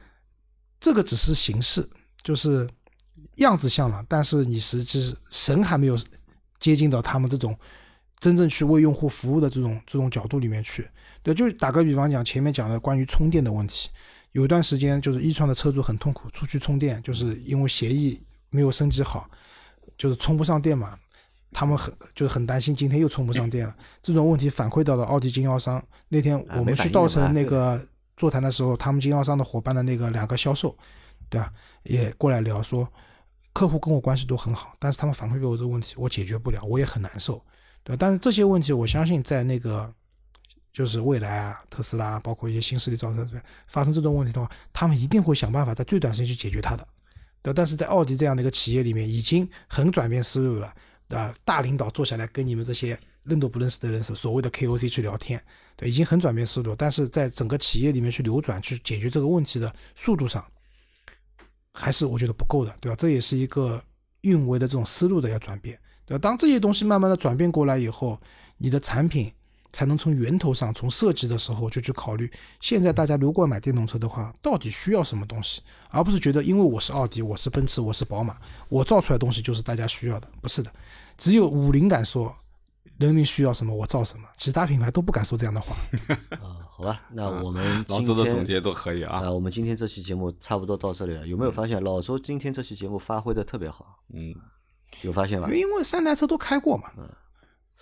[0.82, 1.88] 这个只是形式，
[2.24, 2.70] 就是
[3.36, 5.98] 样子像了，但是你实际是神还没有
[6.60, 7.58] 接近到他们这种
[8.20, 10.88] 真正去为用户服务的这种这种角度里面去。
[11.24, 13.90] 对，就打个比方讲，前面讲的关于充电的问题，
[14.32, 19.30] 有一段时间就是一创的车主很痛苦，出去充电，就是因为协议没有升级好，
[19.98, 20.98] 就是充不上电嘛。
[21.54, 23.76] 他们很就是很担心，今天又充不上电了。
[24.02, 25.84] 这种问题反馈到了奥迪经销商。
[26.08, 30.74] 那天我们去稻城那个座谈的时候，他们经销商的伙伴的那个两个销售，
[31.32, 31.52] 对吧，
[31.84, 32.88] 也过来聊说，
[33.54, 37.42] 客户跟我关系都很好，但是他们反馈给我这个问题，我解决不了，我也很难受，
[37.86, 37.98] 对吧？
[37.98, 39.92] 但是这些问题，我相信在那个
[40.74, 46.86] 就是未来啊、特斯拉，包括一些新势力造车这边发生这种问题的话，他们一定会想办法在最短时间去解决它的。
[47.42, 50.74] 对，但是在奥迪这样的一个企业里面，已经很转变思路了，
[51.08, 51.34] 对吧？
[51.46, 55.42] 大领导坐下来跟你们这些认都不认识的人，所谓的 KOC 去聊天，
[55.76, 60.46] 对，已经很转变思路，但是在整个企业里面去流转、去解决这个问题的速度上，
[61.74, 62.96] 还是我觉得不够的，对吧？
[62.98, 63.82] 这也是一个
[64.22, 66.20] 运维的这种思路的要转变，对吧？
[66.20, 68.20] 当这些东西慢慢的转变过来以后，
[68.58, 69.32] 你的产品
[69.72, 78.38] 才能从源头上，从设计的时候就去考虑，现在大家如果买电动车的话，到底需要什么东西，而不是觉得因为我是奥迪，我是奔驰，我是宝马，
[78.70, 80.72] 我造出来的东西就是大家需要的，不是的，
[81.18, 82.36] 只有五菱敢说。
[82.98, 85.76] 人民需要什么，我造什么，其他品牌都不敢说这样的话。
[86.42, 89.20] 啊，好吧，那我们老周的总结都可以啊。
[89.20, 91.28] 啊，我们今天这期节目差不多到这里了。
[91.28, 94.00] 有没有发现老周今天这期节目发挥的特别好？
[94.14, 94.36] 嗯，
[95.02, 95.50] 有发现吧？
[95.52, 96.92] 因为三台车都开过嘛。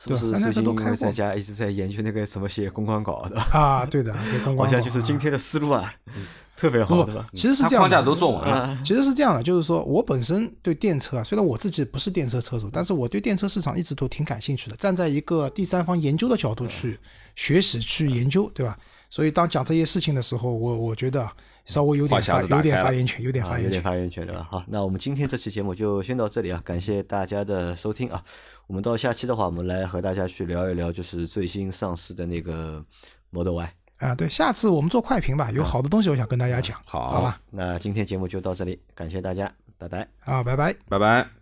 [0.02, 3.38] 是不是最近在家一直在研究那个什么写公关稿的？
[3.52, 4.14] 啊，对的，
[4.56, 5.94] 好像 就是关稿啊今天的思路啊，
[6.56, 7.28] 特别好，对吧？
[7.34, 8.56] 其实是这样框架都做完了。
[8.62, 14.76] 啊，其实是这样的，就是说我本身对电车啊，虽然我自己不是电车车主，但是我对电车市场一直都挺感兴趣的。
[14.78, 16.98] 站在一个第三方研究的角度去
[17.36, 18.78] 学习、去研究，对吧？
[19.10, 21.30] 所以当讲这些事情的时候，我我觉得
[21.70, 23.64] 稍微有点发有点发言权，有点啊，发言权。
[23.66, 24.48] 有点发言权对吧？
[24.50, 28.24] 好，那我们今天这期节目就先到这里啊，感谢大家的收听啊。
[28.66, 32.84] 我们到下期的话，我们来和大家去聊一聊，就是最新上市的那个
[33.30, 33.74] Model Y。
[33.98, 37.40] 啊，对，下次我们做快评吧，有好的东西我想跟大家讲，好好吧？
[37.52, 40.08] 那今天节目就到这里，感谢大家，拜拜。
[40.22, 40.76] 啊，拜拜。
[40.88, 41.39] 拜拜。